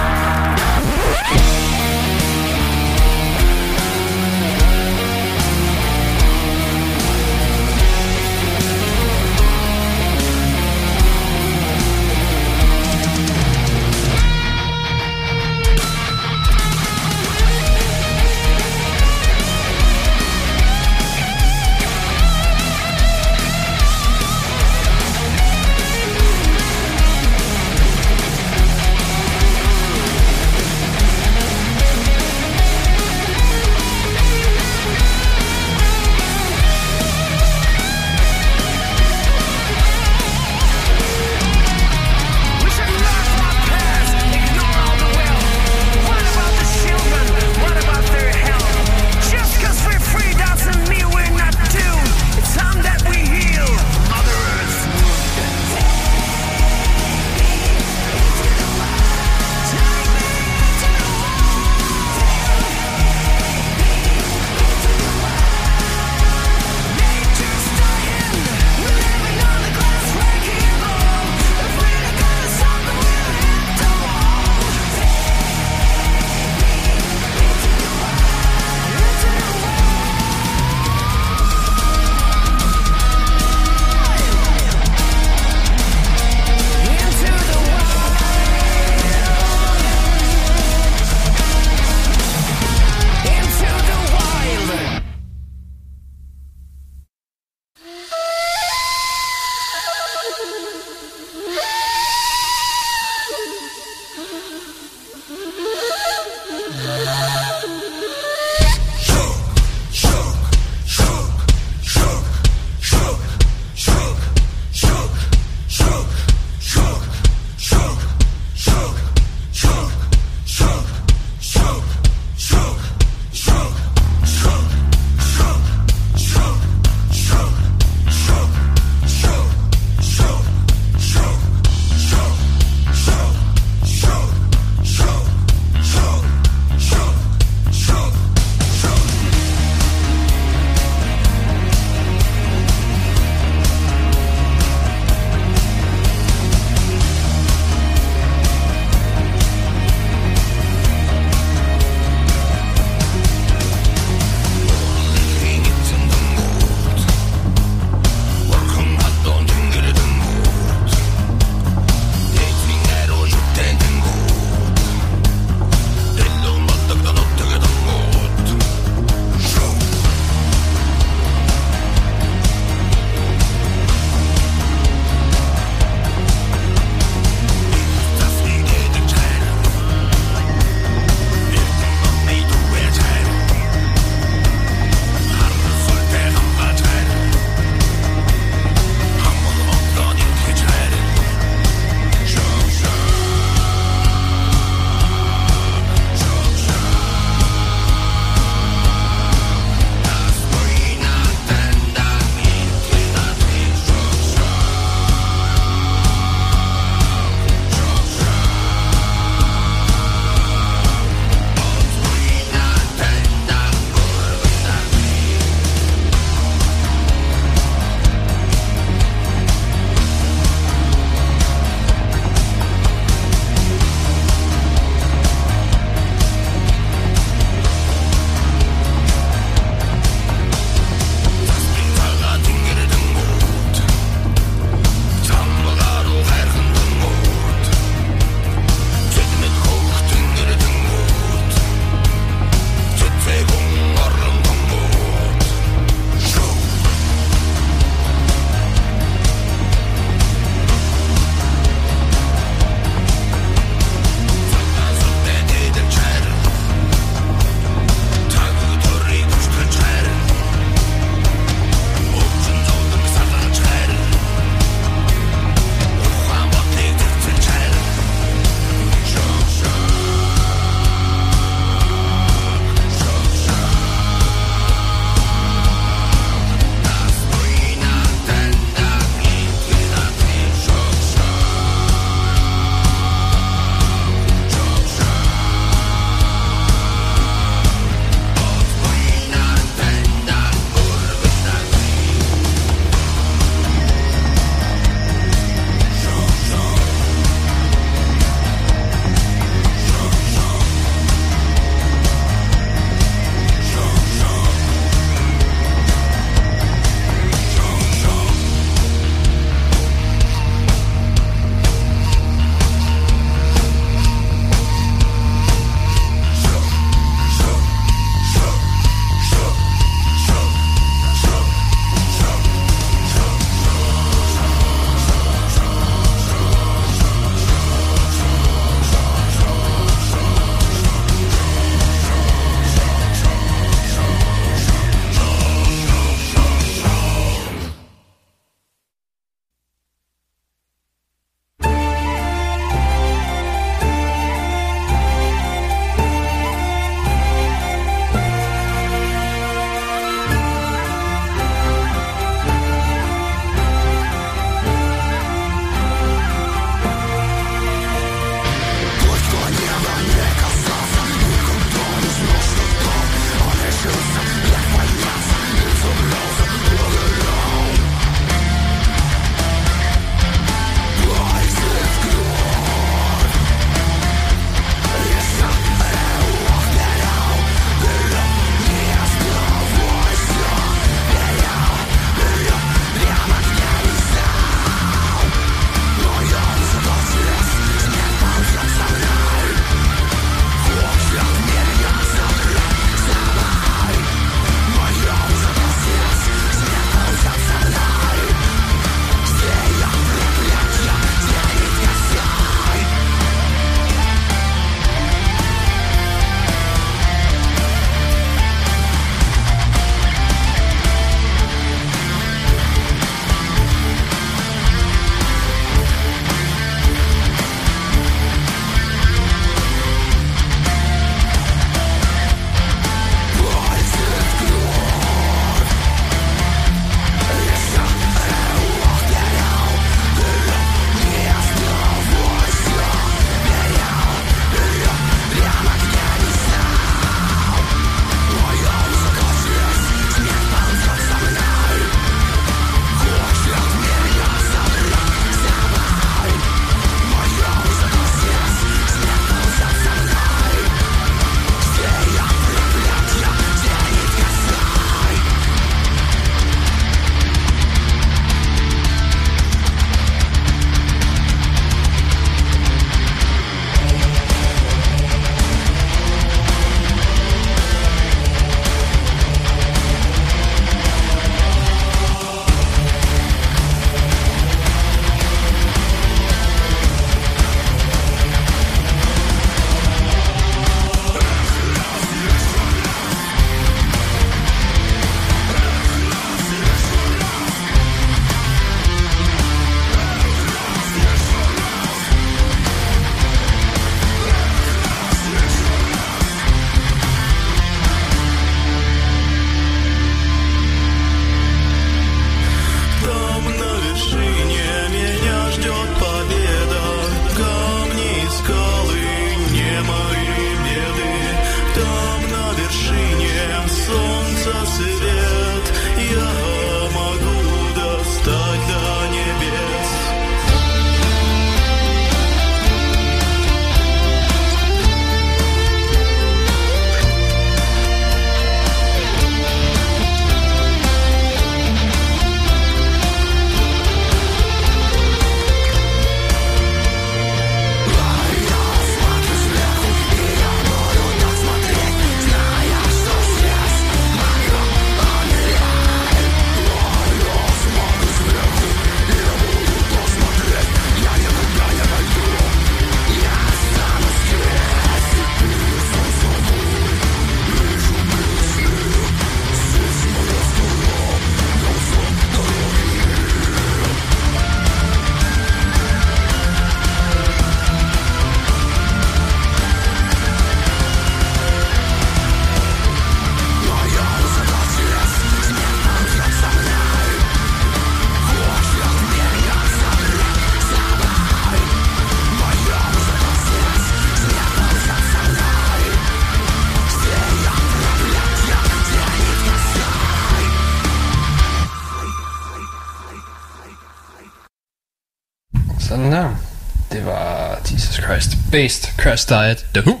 [598.52, 600.00] Based, Crash Diet, The Who.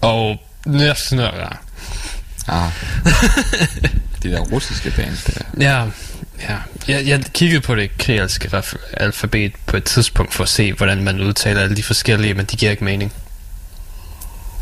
[0.00, 1.48] Og næsten ja.
[2.48, 2.70] Ah.
[4.22, 5.64] det der russiske band der.
[5.64, 5.84] Ja,
[6.48, 6.56] ja.
[6.88, 7.90] Jeg, jeg kiggede på det
[8.54, 12.44] raf- alfabet på et tidspunkt for at se, hvordan man udtaler alle de forskellige, men
[12.46, 13.12] de giver ikke mening.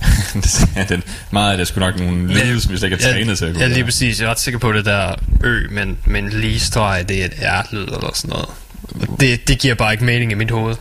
[0.35, 3.05] det er den, meget af det er sgu nok nogle lyde, som vi slet ikke
[3.07, 4.21] er trænet til at Ja, kunne ja, lige præcis.
[4.21, 7.33] Jeg er ret sikker på det der ø, men, men lige streg, det er et
[7.43, 8.49] R-lyd eller sådan noget.
[9.09, 10.77] Og Det, det giver bare ikke mening i mit hoved.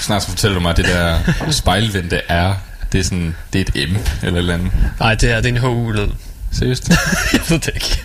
[0.00, 1.18] Snart så fortæller du mig, at det der
[1.50, 2.54] spejlvendte er,
[2.92, 4.72] det er sådan, det er et M eller et eller andet.
[5.00, 6.08] Nej, det er, det er en HU-lyd.
[6.52, 6.88] Seriøst?
[7.32, 8.02] jeg ved det ikke.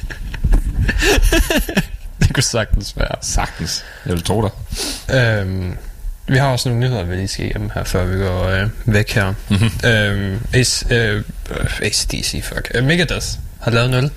[2.22, 3.16] det kunne sagtens være.
[3.22, 3.84] Sagtens.
[4.05, 4.51] Jeg vil tro dig.
[5.16, 5.78] Øhm,
[6.28, 9.12] vi har også nogle nyheder, vi lige skal igennem her, før vi går øh, væk
[9.12, 9.34] her.
[9.49, 9.89] Mm-hmm.
[9.89, 12.72] Øhm, Ace, øh, øh, ACDC, fuck.
[12.78, 13.28] Uh, Megadeth
[13.62, 14.12] har lavet en øl.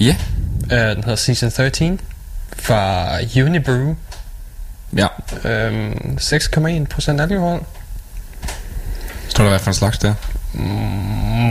[0.00, 0.16] Ja.
[0.64, 2.00] Uh, den hedder Season 13
[2.58, 3.96] fra Unibrew.
[4.96, 5.06] Ja.
[5.44, 7.64] Øhm, 6,1% alkohol.
[9.28, 10.14] Står der, hvad for en slags der?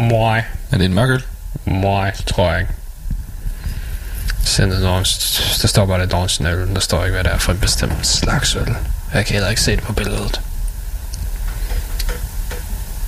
[0.09, 0.41] Møj.
[0.71, 1.23] Er det en mørk øl?
[1.65, 2.73] Møj, tror jeg ikke.
[4.43, 5.41] Send en orange.
[5.61, 6.75] Der står bare lidt orange øllen.
[6.75, 8.75] Der står ikke, hvad det er for en bestemt slags øl.
[9.13, 10.41] Jeg kan heller ikke se det på billedet.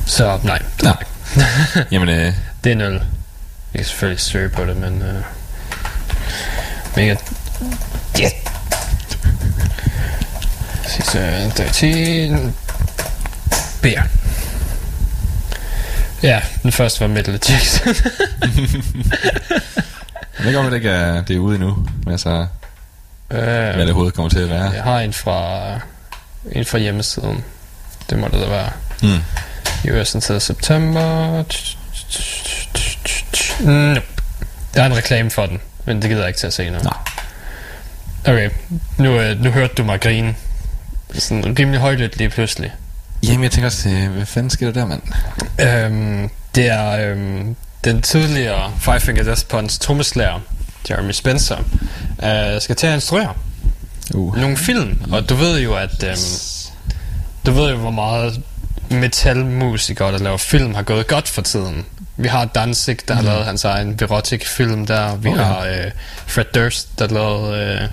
[0.06, 0.94] Så nej, det er
[1.36, 1.84] Nej.
[1.92, 2.94] Jamen, øh, Det er en øl.
[3.72, 5.02] Vi kan selvfølgelig søge på det, men...
[5.02, 5.24] Uh,
[6.96, 7.16] mega...
[8.20, 8.32] Yeah.
[10.88, 12.56] Season 13...
[13.82, 14.04] Beer.
[16.24, 17.96] Ja, den første var Metal Jackson.
[20.40, 21.88] jeg ved godt, at det ikke er, det er ude endnu.
[22.04, 22.48] Men altså,
[23.30, 24.72] uh, hvad det overhovedet kommer til at være.
[24.72, 25.80] jeg har en fra,
[26.52, 27.44] en fra hjemmesiden.
[28.10, 28.70] Det må det da være.
[29.04, 29.20] Mm.
[29.94, 31.38] US indtil september.
[33.60, 34.02] Nope.
[34.74, 36.78] Der er en reklame for den, men det gider jeg ikke til at se nu.
[36.80, 36.98] Nej.
[38.26, 38.50] Okay,
[38.98, 40.36] nu, øh, nu hørte du mig grine.
[41.18, 42.72] Sådan rimelig højlydt lige pludselig.
[43.24, 45.02] Jamen, jeg tænker også, øh, hvad fanden sker der der, mand?
[45.62, 50.40] Øhm, det er øhm, den tidligere Five Finger Death Punch trommeslager,
[50.90, 51.58] Jeremy Spencer,
[52.24, 53.34] øh, skal til at instruere
[54.14, 54.38] Uh.
[54.38, 55.02] nogle film.
[55.12, 56.16] Og du ved jo, at øhm,
[57.46, 58.42] du ved jo, hvor meget
[58.90, 61.86] metalmusikere, der laver film, har gået godt for tiden.
[62.18, 65.16] Vi har Danzig, der har lavet hans egen erotic film der.
[65.16, 65.44] Vi Okay.
[65.44, 65.92] har øh,
[66.28, 67.90] Fred Durst, der lavede øh,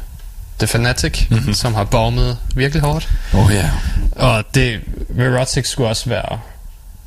[0.60, 1.54] The Fanatic, mm-hmm.
[1.54, 3.08] som har bommet virkelig hårdt.
[3.34, 3.70] Oh, ja.
[4.12, 4.80] Og det,
[5.18, 6.38] Erotic skulle også være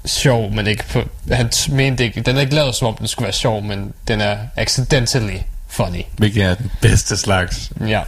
[0.06, 1.04] sjov, men ikke på...
[1.32, 2.22] Han mente ikke...
[2.22, 5.38] Den er ikke lavet, som om den skulle være sjov, men den er accidentally
[5.68, 6.02] funny.
[6.18, 7.72] Hvilket er den bedste slags.
[7.88, 8.02] Ja.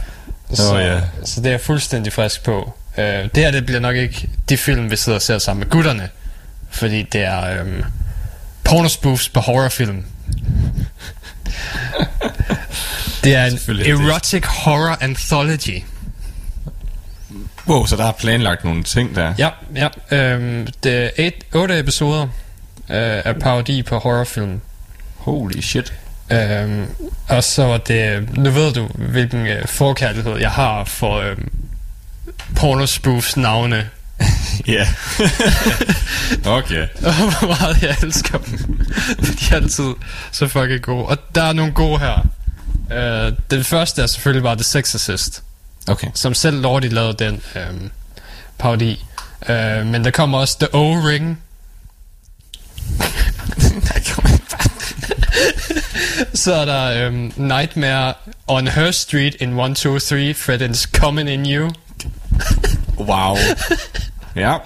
[0.54, 1.00] Så, Åh, ja.
[1.24, 2.74] så det er jeg fuldstændig frisk på.
[2.98, 5.70] Uh, det her, det bliver nok ikke de film, vi sidder og ser sammen med
[5.70, 6.08] gutterne.
[6.70, 7.84] Fordi det er um,
[8.64, 10.04] pornospoofs på horrorfilm.
[13.26, 14.08] det er en Selvfølgelig er det.
[14.08, 15.82] erotic horror anthology.
[17.68, 19.34] Wow, så der er planlagt nogle ting der.
[19.38, 19.86] Ja, ja.
[20.36, 22.28] Um, det er et, otte episoder uh,
[22.88, 24.60] af parodi på horrorfilm.
[25.16, 25.92] Holy shit.
[26.30, 26.86] Um,
[27.28, 28.28] og så var det...
[28.36, 31.48] Nu ved du, hvilken uh, forkærlighed jeg har for um,
[32.56, 33.88] pornospoofs navne.
[34.66, 34.86] Ja.
[36.58, 36.88] okay.
[37.04, 38.58] Og hvor meget jeg elsker dem.
[39.22, 39.94] De er altid
[40.32, 41.04] så fucking gode.
[41.04, 42.26] Og der er nogle gode her.
[42.90, 45.42] Uh, den første er selvfølgelig bare The Sex Assist.
[45.88, 46.08] Okay.
[46.14, 47.90] Som selv Lordi lavede den um,
[48.58, 49.04] parodi.
[49.48, 51.42] Uh, men der kommer også The O-Ring.
[56.34, 58.14] Så er der um, Nightmare
[58.46, 61.70] on Her Street in 123, Fred is coming in you.
[62.98, 63.36] Wow.
[64.36, 64.54] ja.
[64.54, 64.60] Um,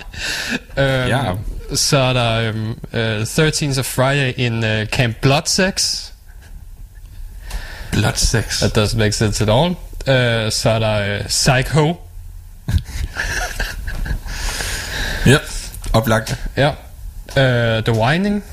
[1.08, 1.32] Ja.
[1.74, 6.06] Så er der um, uh, 13th of Friday in uh, Camp Blood Sex.
[8.00, 8.60] Blood sex.
[8.60, 9.70] That doesn't make sense at all.
[9.70, 11.96] Uh, så er der uh, Psycho.
[15.26, 15.36] Ja.
[15.92, 16.36] Oplagt.
[16.56, 16.68] Ja.
[16.68, 18.44] Uh, The Whining.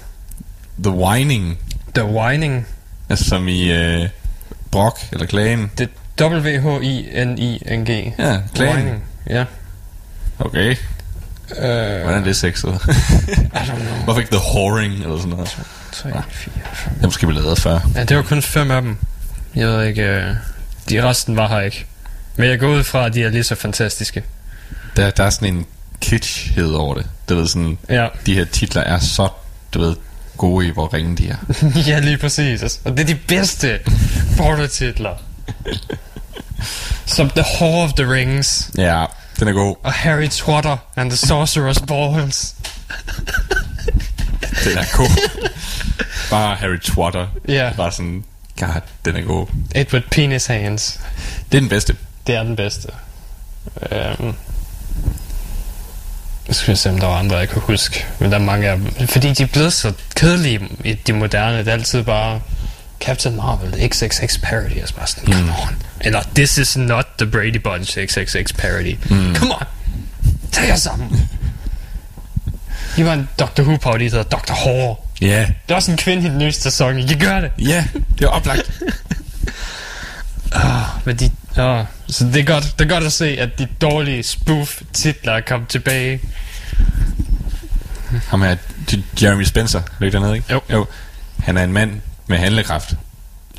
[0.84, 1.58] The Whining.
[1.96, 2.68] The Whining.
[3.10, 4.10] Altså som i øh,
[4.72, 5.72] Brock eller Klagen.
[5.78, 5.90] Det
[6.22, 8.14] W-H-I-N-I-N-G.
[8.20, 9.04] Ja, Klagen.
[9.30, 9.46] Ja.
[10.40, 10.76] Okay.
[11.52, 12.70] Uh, Hvordan er det sexet?
[12.74, 12.74] I
[13.56, 14.04] don't know.
[14.04, 15.58] Hvorfor ikke The Whoring eller sådan noget?
[15.92, 16.94] 3, 4, 5.
[16.94, 17.80] Det måske blevet lavet før.
[17.96, 18.98] Ja, det var kun fem af dem.
[19.56, 20.26] Jeg ved ikke...
[20.30, 20.36] Uh,
[20.90, 21.86] de resten var her ikke.
[22.36, 24.24] Men jeg går ud fra, at de er lige så fantastiske.
[24.96, 25.66] Der, der er sådan en
[26.02, 27.06] kitschhed over det.
[27.30, 28.08] Du ved sådan, Ja.
[28.26, 29.28] de her titler er så,
[29.74, 29.96] du ved,
[30.38, 31.36] gode i, hvor ringe de er.
[31.88, 32.62] ja, lige præcis.
[32.62, 33.80] Altså, Og det er de bedste
[34.38, 35.16] pornotitler.
[37.06, 38.70] Som The Whore of the Rings.
[38.78, 39.06] Ja,
[39.40, 39.76] den er god.
[39.84, 42.56] Og Harry Trotter and the Sorcerer's Balls.
[44.64, 45.30] Den er god.
[46.30, 47.28] Bare Harry Trotter.
[47.48, 47.72] Ja.
[47.78, 48.24] Bare sådan,
[48.60, 49.48] god, den er god.
[49.76, 51.00] Edward Penis Hands.
[51.52, 51.96] Det er den bedste.
[52.28, 52.88] Det er den bedste.
[54.20, 54.36] Um,
[56.48, 58.06] Jeg skal se, om der var andre, jeg kunne huske.
[58.20, 59.08] Men der er mange af dem.
[59.08, 61.58] Fordi de er blevet så kedelige i de moderne.
[61.58, 62.42] Det er altid bare
[63.00, 64.82] Captain Marvel, XXX parody.
[64.82, 65.84] Og så bare sådan, come on.
[66.02, 68.96] Eller This is not the Brady Bunch XXX parody.
[69.10, 69.36] Mm.
[69.36, 69.64] Come on.
[70.52, 71.30] Tag jer sammen.
[72.96, 74.54] De var en Doctor Who parody, der hedder Dr.
[74.54, 75.00] Horror.
[75.22, 77.00] Ja, Det er også en kvinde i den nye sæson.
[77.00, 77.52] I kan gøre det.
[77.60, 77.86] ja,
[78.20, 78.82] det er oplagt.
[81.06, 84.24] Men de, åh, så det er, godt, det er godt at se, at de dårlige
[84.24, 86.20] spoof-titler er kommet tilbage.
[88.28, 88.56] Ham her,
[89.22, 90.54] Jeremy Spencer, ligger dernede, ikke?
[90.54, 90.62] Jo.
[90.72, 90.86] jo.
[91.40, 92.94] Han er en mand med handlekraft.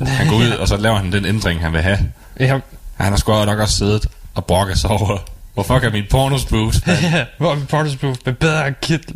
[0.07, 1.99] Han går ud, og så laver han den ændring, han vil have.
[2.39, 2.59] Ja,
[2.97, 5.17] Han har sgu nok også siddet og brokket sig over,
[5.53, 6.77] hvor fuck er mit pornosbooth?
[6.87, 8.73] ja hvor er vi Porter's Spoof med bedre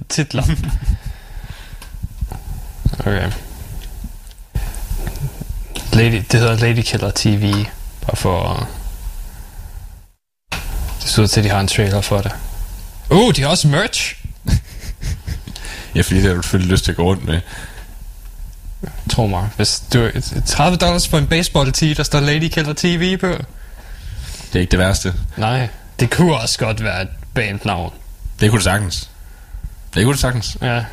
[0.10, 0.44] titler?
[3.00, 3.32] okay.
[5.94, 7.66] Lady, det hedder Lady Killer TV.
[8.08, 8.70] Bare for...
[11.02, 12.32] Det ser ud til, at de har en trailer for det.
[13.10, 14.16] Uh, de har også merch.
[15.96, 17.42] Ja, fordi det har du selvfølgelig lyst til at gå rundt med.
[19.10, 20.12] Tro mig, hvis du
[20.46, 23.28] 30 dollars for en baseball tee, der står Lady Killer TV på.
[23.28, 25.14] Det er ikke det værste.
[25.38, 25.68] Nej,
[26.00, 27.94] det kunne også godt være et bandnavn.
[28.40, 29.10] Det kunne det sagtens.
[29.94, 30.58] Det kunne det sagtens.
[30.62, 30.84] Ja,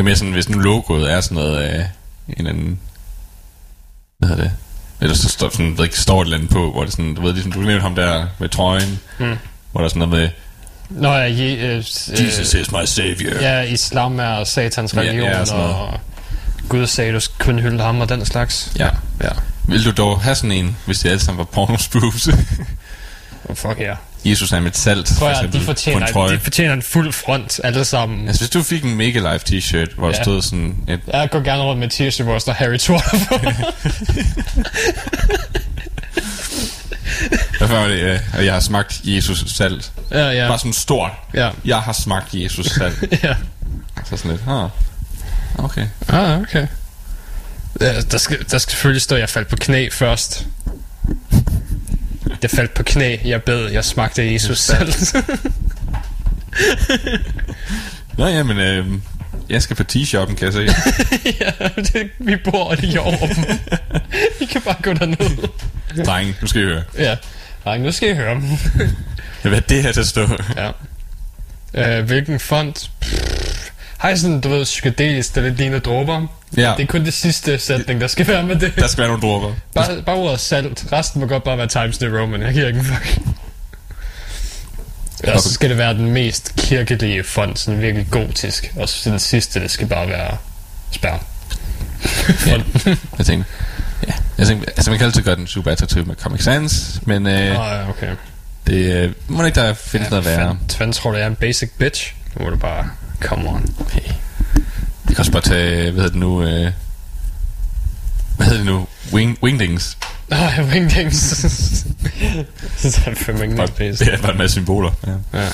[0.00, 1.88] er mere sådan, hvis nu logoet er sådan noget af
[2.28, 2.80] en eller anden...
[4.18, 4.52] Hvad hedder det?
[5.00, 7.22] Eller så står, sådan, ved ikke, står et eller andet på, hvor det sådan, du
[7.22, 9.36] ved, ligesom, du nævnte ham der med trøjen, Mm.
[9.72, 10.28] hvor der er sådan noget med,
[10.90, 13.34] Nå ja, je, øh, Jesus is my savior.
[13.40, 15.74] Ja, islam er satans Ja, religion, ja, noget.
[15.74, 16.00] og
[16.68, 18.72] Gud sagde, du kun hylde ham og den slags.
[18.78, 18.88] ja.
[19.22, 19.28] Ja.
[19.64, 22.28] Vil du dog have sådan en, hvis det alle sammen var pornosproofs?
[23.48, 23.84] Oh, fuck ja.
[23.84, 23.96] Yeah.
[24.24, 27.12] Jesus er et salt, Prøv for eksempel, de på en fortjener, de fortjener en fuld
[27.12, 28.28] front, alle sammen.
[28.28, 30.22] Altså, hvis du fik en Mega Life t-shirt, hvor der Ja.
[30.22, 31.00] stod sådan et...
[31.12, 33.38] Jeg går gerne rundt med t-shirt, hvor der står Harry Potter på.
[37.58, 38.20] Hvad var det?
[38.38, 39.92] øh, jeg har smagt Jesus salt.
[40.10, 40.48] ja, ja.
[40.48, 41.10] Bare sådan stort.
[41.34, 41.50] Ja.
[41.64, 43.04] Jeg har smagt Jesus salt.
[43.24, 43.34] ja.
[44.10, 44.68] Så sådan lidt, ah,
[45.58, 45.86] okay.
[46.08, 46.66] Ah, okay.
[47.80, 50.46] Ja, der, skal, der skal selvfølgelig stå, at jeg faldt på knæ først.
[52.42, 54.92] Jeg faldt på knæ, jeg bed, jeg smagte Jesus selv.
[58.18, 58.86] Nå ja, men øh,
[59.48, 60.60] jeg skal på t-shoppen, kan jeg se.
[61.40, 63.44] ja, det, vi bor lige over dem.
[64.40, 65.48] I kan bare gå derned.
[66.06, 66.82] Dreng, nu skal I høre.
[66.98, 67.16] Ja.
[67.64, 68.42] Nej, nu skal I høre.
[69.42, 70.28] Hvad er det her til at stå?
[70.56, 70.70] ja.
[71.98, 72.90] Øh, hvilken font?
[73.00, 73.39] Pff,
[74.08, 76.26] jeg sådan, du ved, psykedelisk, der lidt ligner dråber?
[76.56, 78.72] Ja, Det er kun det sidste sætning, der skal være med det.
[78.76, 79.54] der skal være nogle dråber.
[79.74, 80.84] Bare, bare ordet salt.
[80.92, 82.42] Resten må godt bare være Times New Roman.
[82.42, 83.18] Jeg giver ikke en fuck.
[85.26, 88.72] Ja, så skal det være den mest kirkelige font, sådan virkelig gotisk.
[88.76, 90.36] Og så den sidste, det skal bare være
[90.92, 91.20] sperm.
[92.46, 92.62] Ja.
[93.18, 93.50] Jeg tænkte,
[94.06, 94.12] ja.
[94.38, 97.32] Jeg tænkte, altså man kan altid gøre den super attraktiv med Comic Sans, men øh,
[97.46, 98.08] ja, okay.
[98.66, 98.74] det
[99.04, 100.58] øh, må ikke der findes ja, noget værre.
[100.72, 102.14] Fanden tror du, jeg er en basic bitch?
[102.36, 102.90] Nu må du bare,
[103.20, 103.74] come on.
[103.80, 104.10] Okay.
[105.04, 106.72] Vi kan også bare tage, hvad hedder det nu, øh,
[108.36, 109.98] hvad hedder det nu, Wing, Wingdings.
[110.28, 111.30] Nej, wingdings.
[112.82, 114.92] det er fandme ikke noget Det er bare en masse symboler.
[115.06, 115.38] Ja.
[115.38, 115.46] Ja.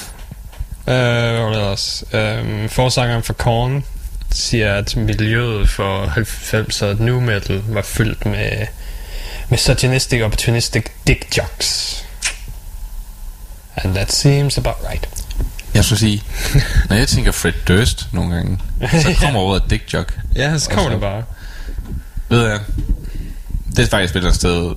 [0.89, 2.05] Øh, hvad var det ellers?
[2.13, 3.85] Øh, forsangeren for Korn
[4.33, 8.67] siger, at miljøet for 90'er nu metal var fyldt med
[9.49, 12.05] misogynistic, opportunistic dick jokes.
[13.77, 15.09] And that seems about right.
[15.75, 16.23] Jeg skulle sige,
[16.89, 18.59] når jeg tænker Fred Durst nogle gange,
[19.03, 20.13] så kommer ordet dick joke.
[20.37, 21.23] Ja, så kommer det bare.
[22.29, 22.61] Ved jeg,
[23.77, 24.75] det er faktisk et eller andet sted,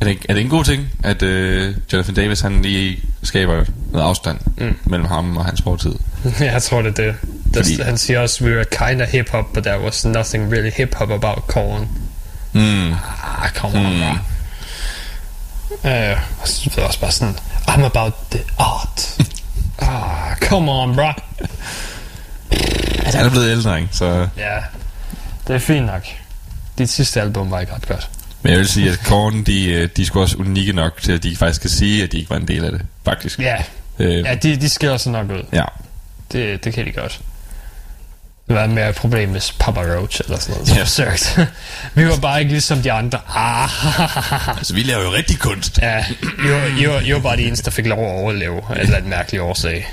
[0.00, 4.06] er det, er det en god ting, at øh, Jonathan Davis han lige skaber noget
[4.06, 4.76] afstand Mm.
[4.84, 5.94] mellem ham og hans fortid?
[6.40, 7.14] Ja, jeg tror det er det.
[7.54, 10.70] Der, Fordi- Han siger også, we were kind of hip-hop, but there was nothing really
[10.76, 11.88] hip-hop about Korn.
[12.52, 12.92] Mm.
[12.92, 13.98] Ah, come on, Mm.
[14.00, 15.88] bro.
[15.88, 17.34] Øh, og så også bare sådan,
[17.68, 19.16] I'm about the art.
[19.88, 21.08] ah, come on, bro.
[23.04, 23.88] Altså, han er blevet ældre, ikke?
[23.96, 24.58] Så, Ja,
[25.46, 26.02] det er fint nok.
[26.78, 28.08] Dit sidste album var ikke ret godt.
[28.42, 31.22] men jeg vil sige, at Korn, de, øh, de sgu også unikke nok til, at
[31.22, 33.38] de faktisk kan sige, at de ikke var en del af det, faktisk.
[33.38, 33.56] Ja,
[33.98, 35.42] Øh, ja de, de skiller sig nok ud.
[35.52, 35.64] ja.
[36.32, 37.20] Det, det kan de godt.
[38.48, 40.70] Det var mere et problem med Papa Roach eller sådan noget.
[40.74, 40.78] Ja.
[40.78, 40.84] Ja.
[40.84, 41.38] Søgt.
[41.94, 43.18] Vi var bare ikke ligesom de andre.
[43.34, 45.78] Ah, Altså, vi laver jo rigtig kunst.
[45.78, 48.58] ja, I var, I, var, I var bare de eneste, der fik lov at overleve
[48.58, 49.86] et eller andet mærkeligt årsag.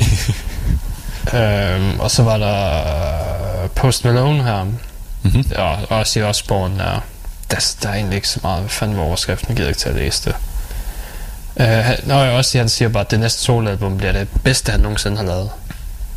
[1.34, 4.64] øhm, og så var der Post Malone her.
[5.22, 5.44] Mhm.
[5.56, 7.00] Og også i Osborne der.
[7.50, 8.60] Der, der er egentlig ikke så meget.
[8.60, 9.48] Hvad fanden var overskriften?
[9.48, 10.34] Jeg gider ikke til at læse det.
[11.56, 14.80] Uh, han, jeg også han siger bare, at det næste soloalbum bliver det bedste, han
[14.80, 15.50] nogensinde har lavet.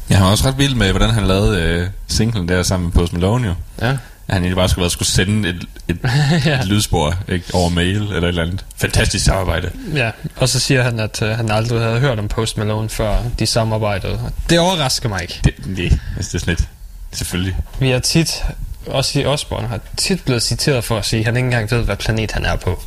[0.10, 3.14] Jeg har også ret vild med, hvordan han lavede øh, singlen der sammen med Post
[3.14, 3.54] Malone jo.
[3.82, 3.90] Ja.
[3.92, 3.98] at
[4.34, 5.98] han egentlig bare skulle, skulle sende et, et,
[6.46, 6.60] Ja.
[6.60, 8.66] et lydspor ikke, over mail eller et eller andet.
[8.78, 9.72] Fantastisk samarbejde.
[9.96, 13.18] Ja, og så siger han, at uh, han aldrig havde hørt om Post Malone, før
[13.40, 14.20] de samarbejdede.
[14.50, 15.40] Det overrasker mig ikke.
[15.44, 16.70] Det, det, altså, det er sådan lidt,
[17.12, 17.58] selvfølgelig.
[17.80, 18.44] Vi har tit,
[18.88, 21.84] også i Osborne, har tit blevet citeret for at sige, at han ikke engang ved,
[21.84, 22.82] hvad planet han er på.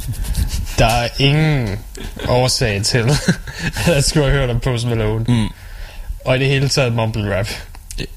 [0.79, 1.79] Der er ingen
[2.29, 2.99] årsag til,
[3.77, 5.25] at han skulle have hørt om Post Malone.
[5.29, 5.49] Mm.
[6.25, 7.49] Og i det hele taget mumble rap.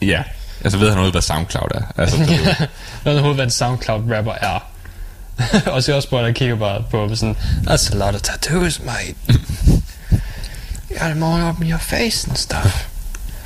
[0.01, 0.23] Ja,
[0.63, 1.81] altså ved han noget, hvad SoundCloud er.
[2.01, 2.37] Altså, du ved.
[3.05, 4.59] Ja, overhovedet, hvad en SoundCloud-rapper er.
[5.73, 7.35] og så også bare, der kigger bare på sådan,
[7.67, 9.15] That's a lot of tattoos, mate.
[9.29, 12.87] You got them all up in your face and stuff.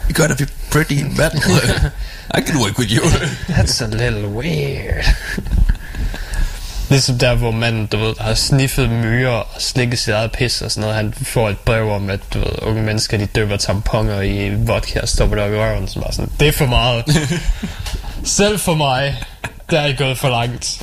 [0.09, 1.41] You gotta be pretty metal.
[2.37, 3.01] I can work with you.
[3.49, 5.05] That's a little weird.
[6.89, 10.71] Ligesom der, hvor manden, du ved, har sniffet myrer og slikket sit eget pis og
[10.71, 10.95] sådan noget.
[10.95, 14.99] Han får et brev om, at du ved, unge mennesker, de døber tamponer i vodka
[15.01, 15.87] og stopper det op i røven.
[15.87, 17.05] Så bare sådan, det er for meget.
[18.23, 19.23] Selv for mig,
[19.69, 20.81] der er I gået for langt.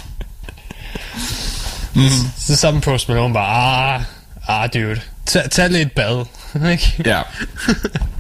[1.94, 2.09] Mm.
[2.38, 4.02] Så sammen Post Malone bare, ah,
[4.48, 6.24] ah dude, tag, tag lige et bad.
[6.72, 7.02] Ikke?
[7.07, 7.22] ja.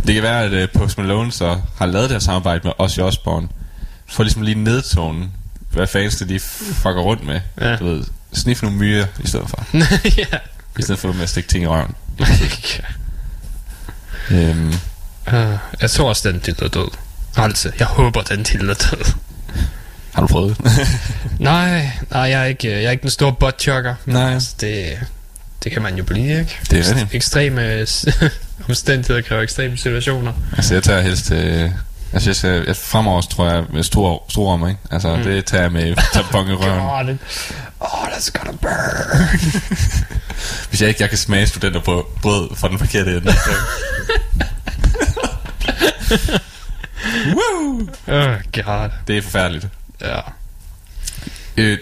[0.06, 2.98] Det kan være, at uh, Post Malone så har lavet det her samarbejde med Ozzy
[2.98, 3.48] Osbourne,
[4.06, 5.32] for ligesom lige nedtonen,
[5.74, 7.40] hvad fans de fucker rundt med.
[7.60, 7.76] Ja.
[7.76, 9.66] Du ved, sniffe nogle myrer i stedet for.
[10.18, 10.38] ja.
[10.78, 11.94] I stedet for med at stikke ting i røven.
[14.30, 14.74] Øhm,
[15.32, 16.88] Uh, jeg tror også, den til er død.
[17.36, 19.12] Altså, jeg håber, den til er død.
[20.14, 20.88] har du prøvet det?
[21.38, 23.94] Nej, nej, jeg er ikke, jeg er ikke den store buttchucker.
[24.06, 24.32] Nej.
[24.34, 24.98] Altså, det,
[25.64, 26.58] det kan man jo blive, ikke?
[26.70, 27.14] Det er rigtigt.
[27.14, 27.86] Ekstreme
[28.68, 30.32] omstændigheder kræver ekstreme situationer.
[30.56, 31.30] altså, jeg tager helst...
[31.30, 31.70] Øh,
[32.14, 34.80] altså, jeg, skal, jeg fremover tror jeg med store, store om, ikke?
[34.90, 35.22] Altså, mm.
[35.22, 36.78] det tager jeg med tampon i røven.
[36.78, 37.18] God, det,
[37.80, 39.40] oh, that's gonna burn.
[40.68, 43.34] Hvis jeg ikke jeg kan smage studenter på brød fra den forkerte ende.
[47.36, 47.88] Woo!
[48.06, 48.90] oh, God.
[49.06, 49.68] Det er forfærdeligt.
[50.00, 50.20] Ja.
[51.56, 51.78] Øh,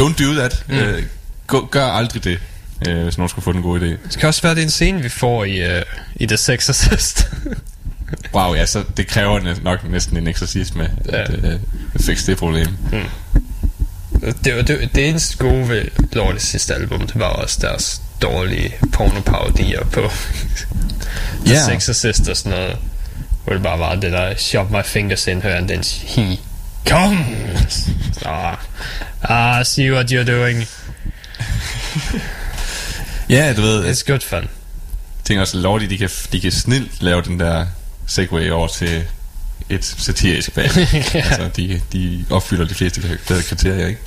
[0.00, 0.64] don't do that.
[0.68, 0.74] Mm.
[0.74, 1.02] Øh,
[1.46, 2.38] gå, gør aldrig det,
[2.88, 4.08] øh, hvis nogen skulle få den gode idé.
[4.08, 5.82] Det kan også være, det er en scene, vi får i, uh,
[6.14, 7.28] i The Sex Assist.
[8.34, 11.22] Wow, ja, så det kræver nok næsten en eksorcisme Ja.
[11.22, 11.60] at øh,
[12.00, 12.76] fikse det problem.
[14.44, 18.74] det, var, det, det eneste gode ved Lordes sidste album, det var også deres dårlige
[18.92, 20.10] pornoparodier på
[21.46, 21.64] The Ja.
[21.72, 22.76] Sex Assist og sådan noget.
[23.44, 26.38] Hvor det bare var det der Shove my fingers in her and then he
[26.88, 27.88] comes.
[28.24, 28.56] Ah,
[29.22, 30.66] ah see what you're doing.
[33.28, 34.48] Ja, du ved, jeg It's good fun.
[35.24, 37.66] tænker også, Lordi, de kan, de kan snilt lave den der
[38.06, 39.04] segway over til
[39.68, 40.70] et satirisk band.
[41.14, 41.18] Ja.
[41.18, 43.00] Altså, de, de opfylder de fleste
[43.48, 44.00] kriterier, ikke?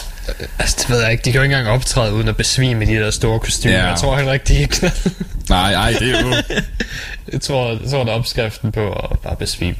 [0.60, 1.22] Altså, det ved jeg ikke.
[1.26, 3.76] De kan jo ikke engang optræde uden at besvime de der store kostymer.
[3.76, 3.88] Ja.
[3.88, 5.12] Jeg tror heller ikke, de er knald.
[5.50, 6.34] Nej, nej, det er jo...
[7.34, 9.76] Jeg tror, jeg tror, det er opskriften på at bare besvime.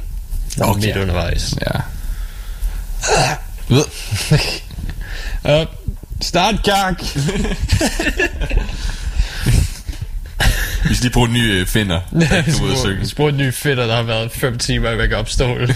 [0.60, 0.86] Okay.
[0.86, 1.54] Midt undervejs.
[1.60, 1.80] Ja.
[5.44, 5.66] Uh,
[6.20, 7.02] start kak!
[10.88, 12.00] Vi skal lige bruge en ny øh, finder.
[12.30, 13.06] der kan ud og synge.
[13.08, 15.68] Spurg en ny fætter, der har været 5 timer i backup stol.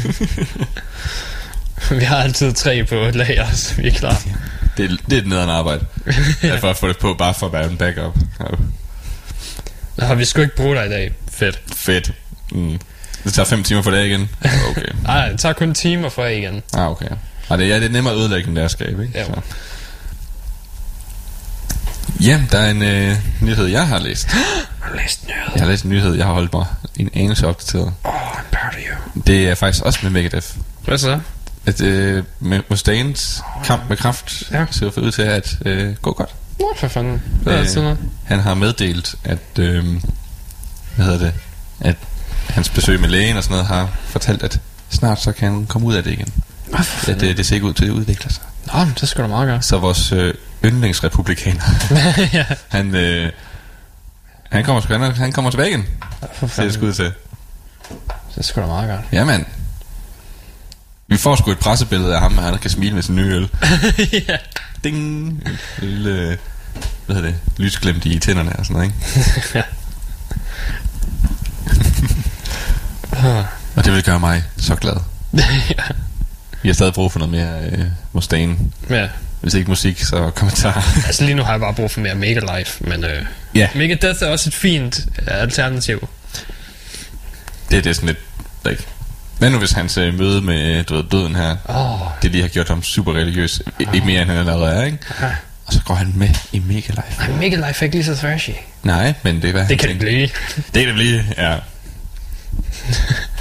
[1.91, 4.23] vi har altid tre på lager, så vi er klar.
[4.77, 5.85] Det, er- det er et nederen arbejde.
[6.43, 6.57] ja.
[6.57, 8.17] For at få det på, bare for at være en backup.
[8.41, 11.13] Ja, Nå, vi sgu ikke brugt dig i dag.
[11.33, 11.61] Fedt.
[11.77, 12.13] fedt.
[12.53, 12.79] Mm.
[13.25, 14.31] Det tager fem timer for det igen.
[14.71, 14.87] Okay.
[15.09, 16.63] Ej, det tager kun timer for igen.
[16.73, 17.09] Ah, okay.
[17.49, 19.19] Og det, ja, det er nemmere at ødelægge end det er at skabe, ikke?
[19.19, 19.25] Ja.
[19.25, 19.31] Så.
[22.21, 24.27] Ja, der er en øh, nyhed, jeg har læst.
[24.81, 25.51] Har du læst nyheder?
[25.55, 27.93] Jeg har læst en nyhed, jeg har holdt mig en anelse opdateret.
[28.05, 28.75] Oh, I'm proud of
[29.17, 29.23] you.
[29.27, 30.47] Det er faktisk også med Megadeth.
[30.85, 31.21] Hvad så?
[31.67, 34.67] At øh, med Mustaines kamp med kraft Ja.
[34.71, 36.31] ser ud til at øh, gå godt.
[36.61, 37.23] Nå, for fanden.
[37.45, 37.99] Det er Øh, altid noget.
[38.25, 39.85] Han har meddelt, at, øh,
[40.97, 41.33] hvad hedder det,
[41.81, 41.97] at
[42.49, 44.61] hans besøg med lægen og sådan noget har fortalt, at
[44.91, 46.29] snart så kan han komme ud af det igen.
[46.77, 48.43] For At det, det ser ikke ud til at udvikle sig.
[48.73, 49.63] Nå, men det skal du meget gøre.
[49.63, 50.35] Så vores øh,
[50.65, 51.63] yndlingsrepublikaner,
[52.33, 52.45] ja.
[52.69, 53.33] han, øh,
[54.53, 55.87] han, kommer, sgu- han, han kommer tilbage igen.
[56.57, 57.13] Det sgu ud til.
[58.37, 59.03] Det skal du meget gøre.
[59.13, 59.45] Ja, mand.
[61.09, 63.51] Vi får sgu et pressebillede af ham, og han kan smile med sin nye øl.
[64.29, 64.37] ja.
[64.85, 64.97] Ding!
[64.99, 65.41] En
[65.83, 66.39] lille,
[67.07, 68.87] hvad hedder det, lysglimt i tænderne og sådan noget,
[69.55, 69.65] ikke?
[73.77, 74.97] Og det vil gøre mig så glad.
[75.35, 75.83] ja.
[76.63, 78.57] Vi har stadig brug for noget mere øh, Mustaine.
[78.91, 79.09] ja.
[79.45, 80.83] Hvis ikke musik, så kommentarer.
[81.07, 83.23] Altså lige nu har jeg bare brug for mere Mega Life, men øh,
[83.55, 86.09] ja, Megadeth er også et fint øh, alternativ.
[87.71, 88.19] det, det er sådan lidt...
[88.67, 88.83] Like.
[89.39, 92.49] Hvad nu hvis hans øh, møde med du ved, døden her, oh, det lige har
[92.49, 94.99] gjort ham super religiøs, I, ikke mere end han allerede er, ikke?
[95.21, 95.31] Ja.
[95.67, 97.19] Og så går han med i Mega Life.
[97.19, 98.51] nej, Mega Life er ikke lige så thrashy.
[98.83, 100.23] Nej, men det er hvad Det kan det blive.
[100.57, 101.57] Det kan det blive, ja.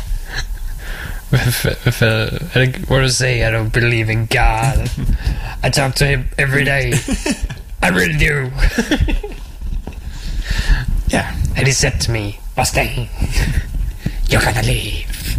[1.34, 3.48] Er det, what do you say?
[3.48, 4.90] I don't believe in God.
[5.64, 6.94] I talk to him every day.
[7.82, 8.52] I really do.
[11.14, 11.24] Ja.
[11.56, 13.08] And he said to me, Mustang,
[14.30, 15.38] you're gonna leave.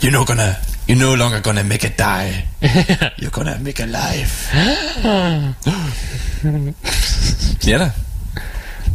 [0.00, 0.56] You're no gonna...
[0.86, 2.44] You're no longer gonna make it die.
[3.16, 4.54] You're gonna make a life.
[7.66, 7.90] ja da.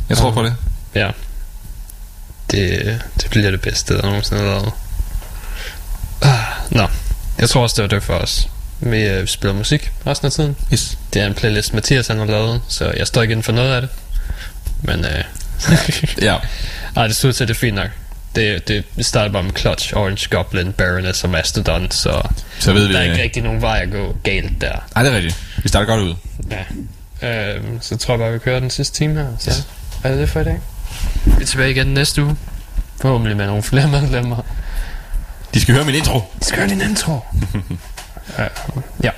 [0.10, 0.56] Jeg tror på det.
[0.94, 1.12] Ja.
[2.52, 4.74] Det, det bliver det bedste, der nogensinde har lavet.
[6.22, 6.38] Ah,
[6.72, 6.88] Nå,
[7.40, 8.48] jeg tror også, det var det for os.
[8.80, 10.56] Vi øh, spiller musik resten af tiden.
[10.74, 10.98] Yes.
[11.14, 13.74] Det er en playlist, Mathias han har lavet, så jeg står ikke inden for noget
[13.76, 13.90] af det.
[14.82, 15.24] Men øh,
[16.22, 16.36] Ja.
[16.96, 17.90] ej, det synes til, det er fint nok.
[18.36, 22.22] Det, det starter bare med Clutch, Orange Goblin, Baroness og Mastodon, så
[22.60, 22.94] Så ved vi...
[22.94, 24.72] der er ikke øh, rigtig nogen vej at gå galt der.
[24.96, 25.36] Ej, det er rigtigt.
[25.64, 26.16] Vi starter godt ud.
[27.22, 27.56] Ja.
[27.56, 29.28] Øh, så tror jeg bare, vi kører den sidste time her.
[29.40, 29.68] Så yes.
[30.04, 30.60] er det det for i dag.
[31.26, 32.36] Vi er tilbage igen næste uge.
[33.02, 34.42] Forhåbentlig med nogle flere medlemmer.
[35.54, 36.18] De skal høre min intro.
[36.18, 37.12] Vi skal høre din intro.
[37.14, 39.12] uh, ja.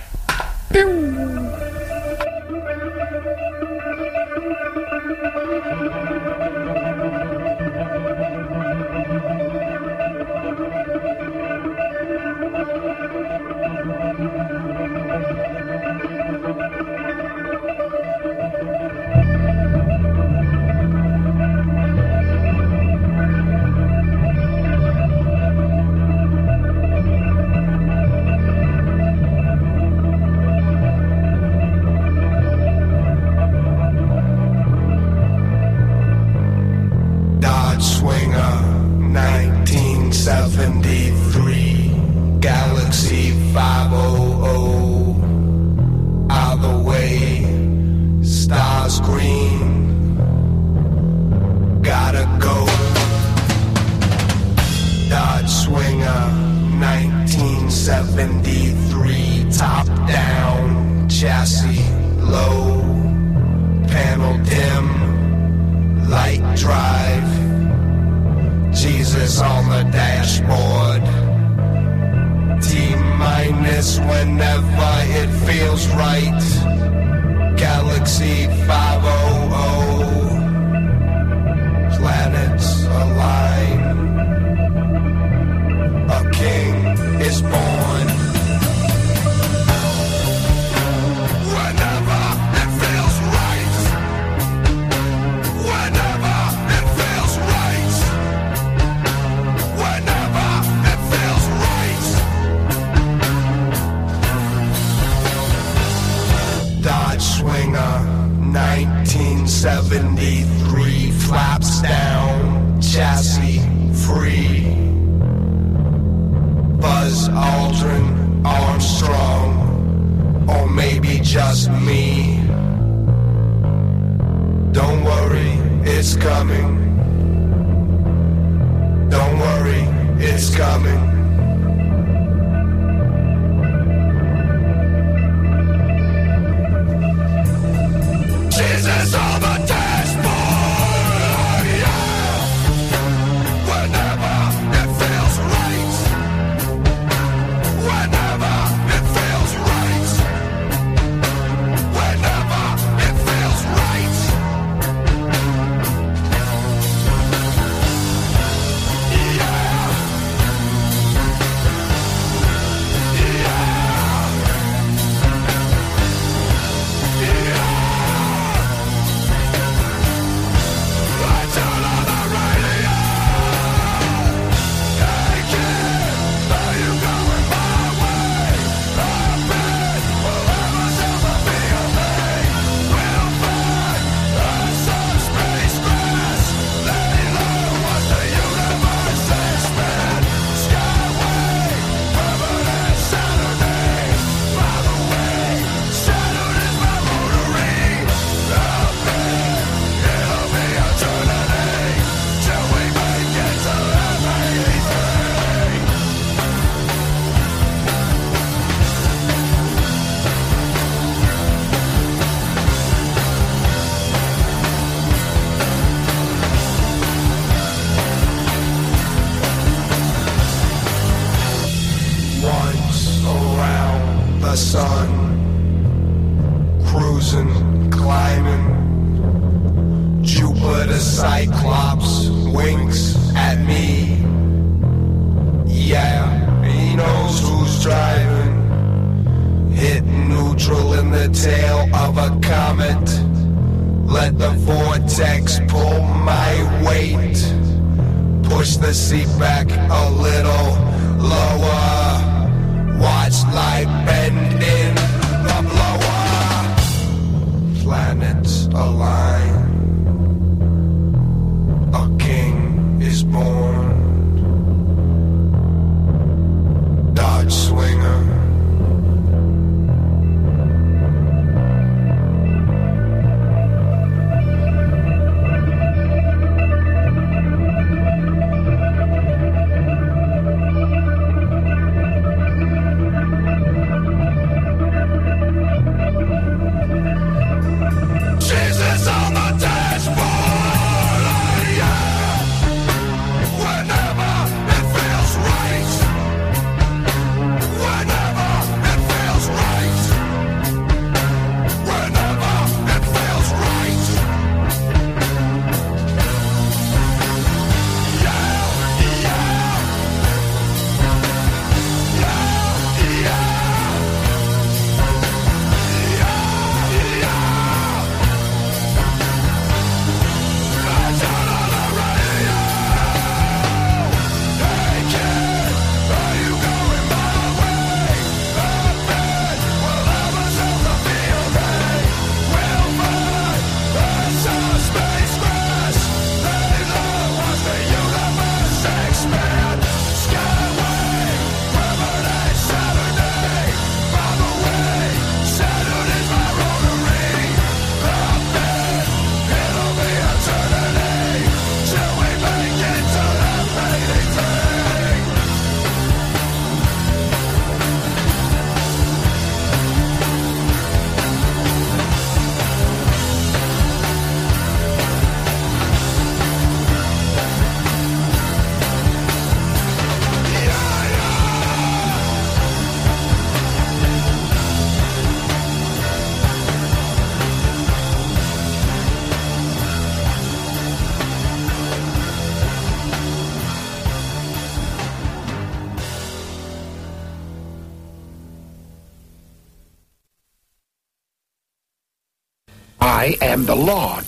[393.62, 394.22] am the law.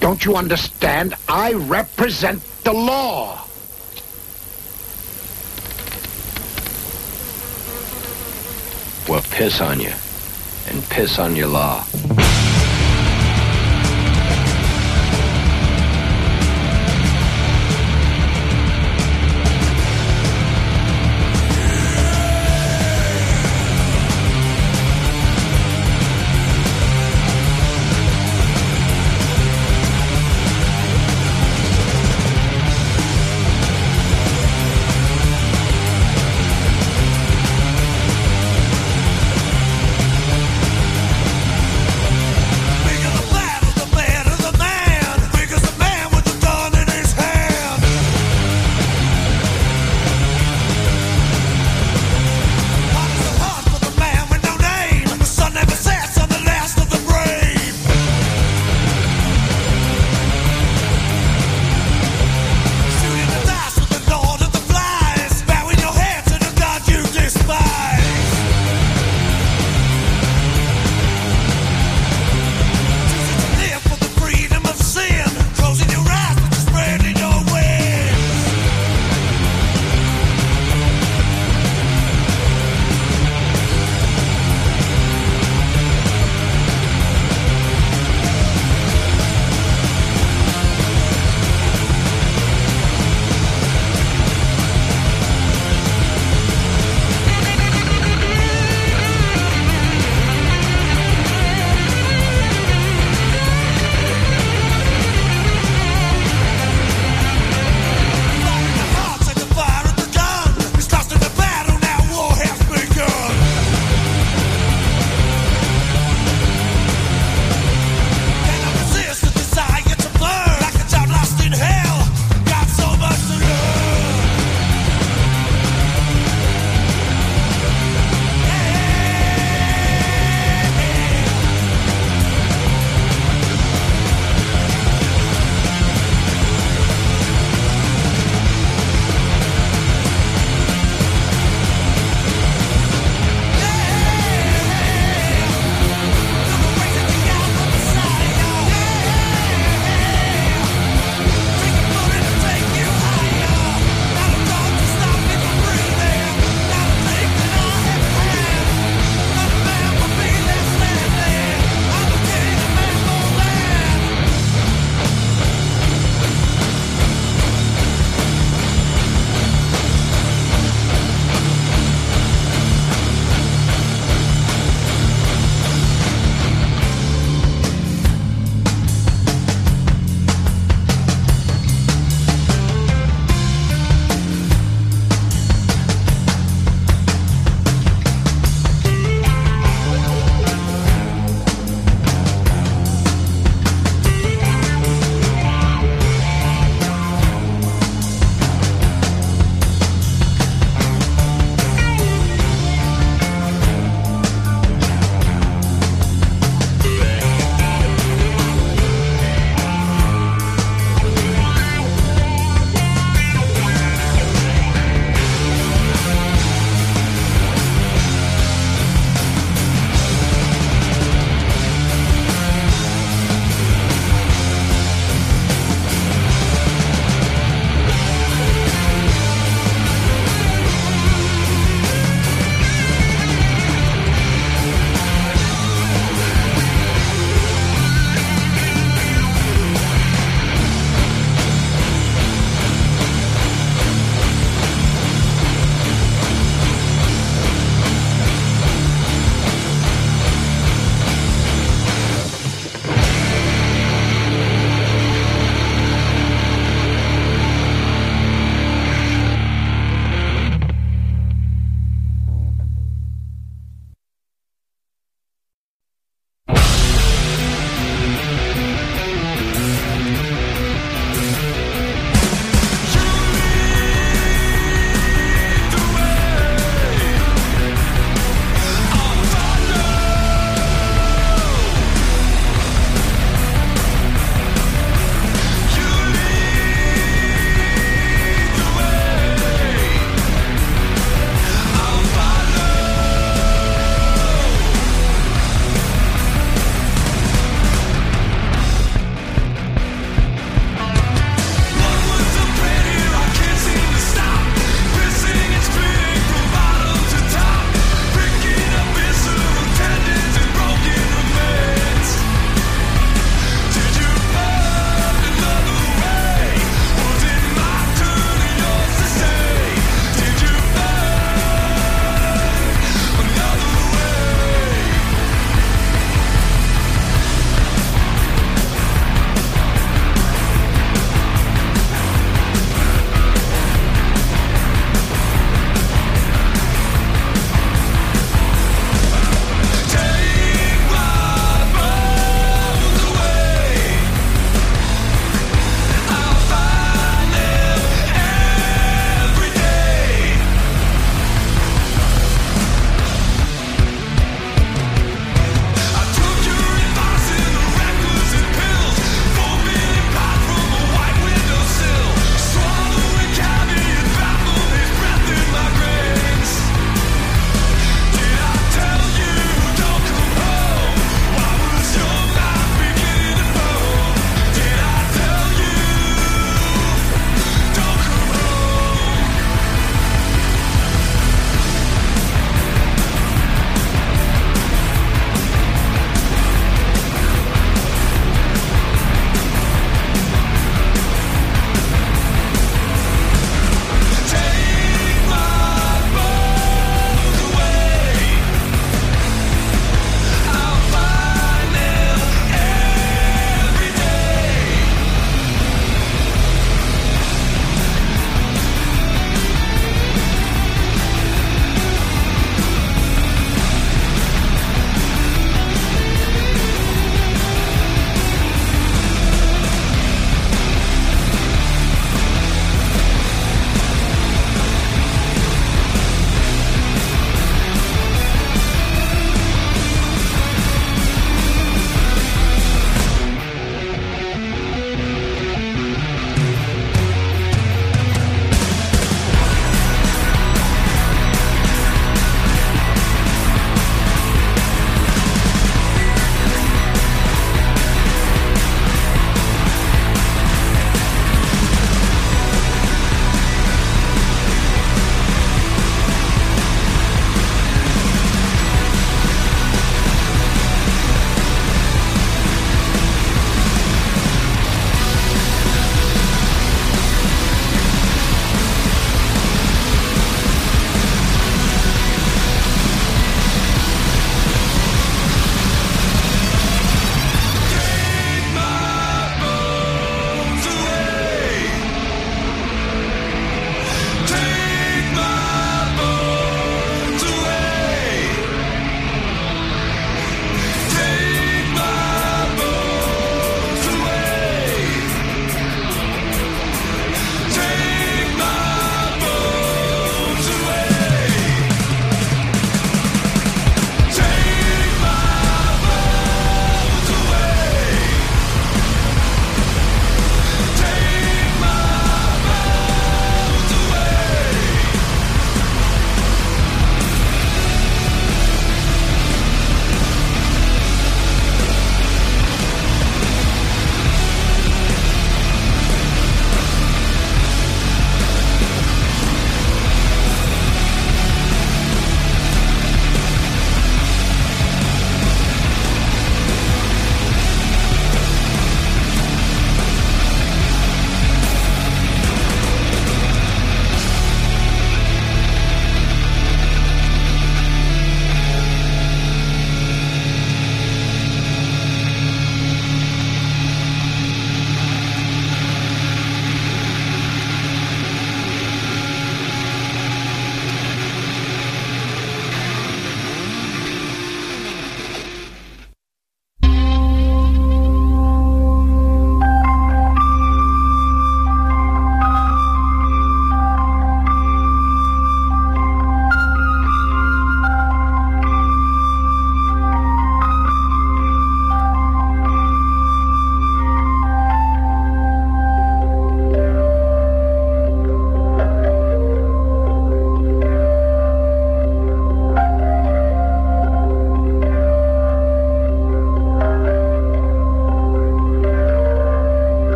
[0.00, 1.14] Don't you understand?
[1.28, 3.46] I represent the law.
[9.08, 9.92] Well, piss on you.
[10.68, 11.84] And piss on your law.